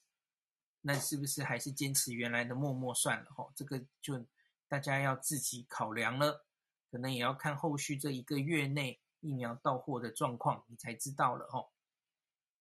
[0.82, 3.52] 那是不是还是坚持原来的默默算了哦？
[3.56, 4.26] 这个就
[4.68, 6.44] 大家要自己考量了，
[6.90, 11.70] 可能也要看后续这一个月内疫苗到货的状况，你才知道了哦。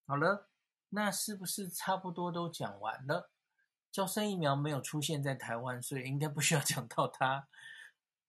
[0.06, 0.50] 好了，
[0.90, 3.30] 那是不是差不多都讲完了？
[3.94, 7.46] 招生疫苗没有出现在台湾，所以应该不需要讲到它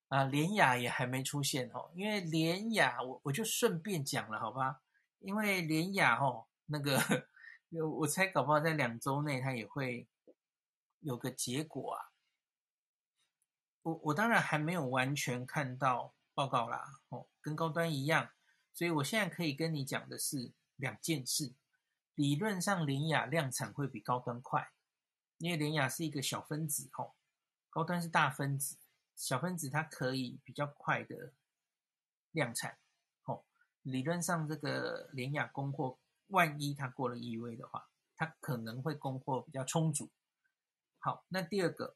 [0.10, 0.24] 啊。
[0.26, 4.82] 联雅也还没出现哦，因为联雅我我就顺便讲了，好吧？
[5.22, 7.02] 因为联雅哦，那个
[8.00, 10.08] 我猜搞不好在两周内它也会
[11.00, 12.12] 有个结果啊。
[13.82, 18.30] 我我当然还没有完全看到报告啦，哦，跟高端一样，
[18.72, 21.54] 所以我现在可以跟你讲的是两件事。
[22.14, 24.70] 理论上联雅量产会比高端快。
[25.38, 27.14] 因为联雅是一个小分子，吼，
[27.70, 28.78] 高端是大分子，
[29.16, 31.34] 小分子它可以比较快的
[32.32, 32.78] 量产，
[33.24, 33.46] 吼，
[33.82, 40.10] 理论上这个联雅供货，万一它过了意味的话，它可能会供货比较充足。
[41.00, 41.96] 好，那第二个，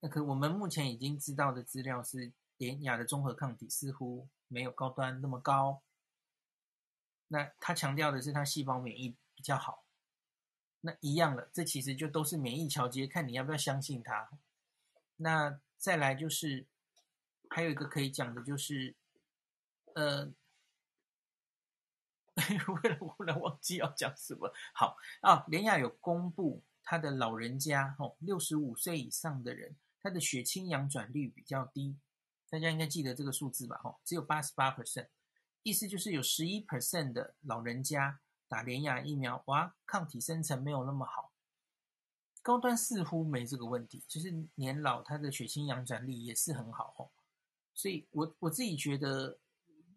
[0.00, 5.82] 那可我们目前已经知道的资料是，联雅的综合抗体似乎没有高端那么高，
[7.28, 9.84] 那他强调的是他细胞免疫比较好。
[10.82, 14.30] 那一样了，这其实就都是免疫桥接，看你要不要相信它。
[15.16, 16.66] 那再来就是
[17.50, 18.94] 还有一个可以讲的，就是
[19.94, 20.32] 呃，
[22.82, 24.50] 为了忽然忘记要讲什么。
[24.72, 31.98] 好啊，联亚有公布他的老人家哦，六十五岁以上的人，他的血清阳转率比较低，
[32.48, 33.78] 大家应该记得这个数字吧？
[33.84, 35.08] 哦，只有八十八 percent，
[35.62, 38.20] 意思就是有十一 percent 的老人家。
[38.50, 41.30] 打联亚疫苗，哇，抗体生成没有那么好。
[42.42, 47.10] 高端似乎没这个问题，就是年老他的血清阳转率也是很好哦。
[47.74, 49.38] 所以我我自己觉得，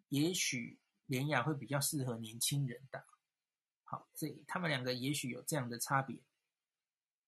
[0.10, 0.78] 也许
[1.08, 3.04] 联亚会比较适合年轻人打。
[3.86, 6.22] 好，所以他们两个也许有这样的差别。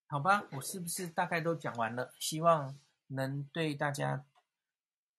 [0.06, 2.14] 好吧，我是不是大概都讲完了？
[2.20, 4.24] 希望能对大家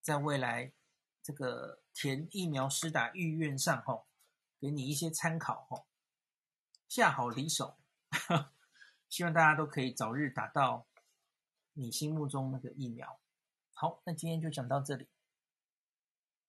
[0.00, 0.72] 在未来
[1.20, 4.06] 这个填疫苗施打意愿上，吼，
[4.60, 5.86] 给你一些参考，吼。
[6.88, 7.78] 下好离手，
[9.08, 10.86] 希望大家都可以早日打到
[11.72, 13.20] 你心目中那个疫苗。
[13.72, 15.08] 好，那今天就讲到这里。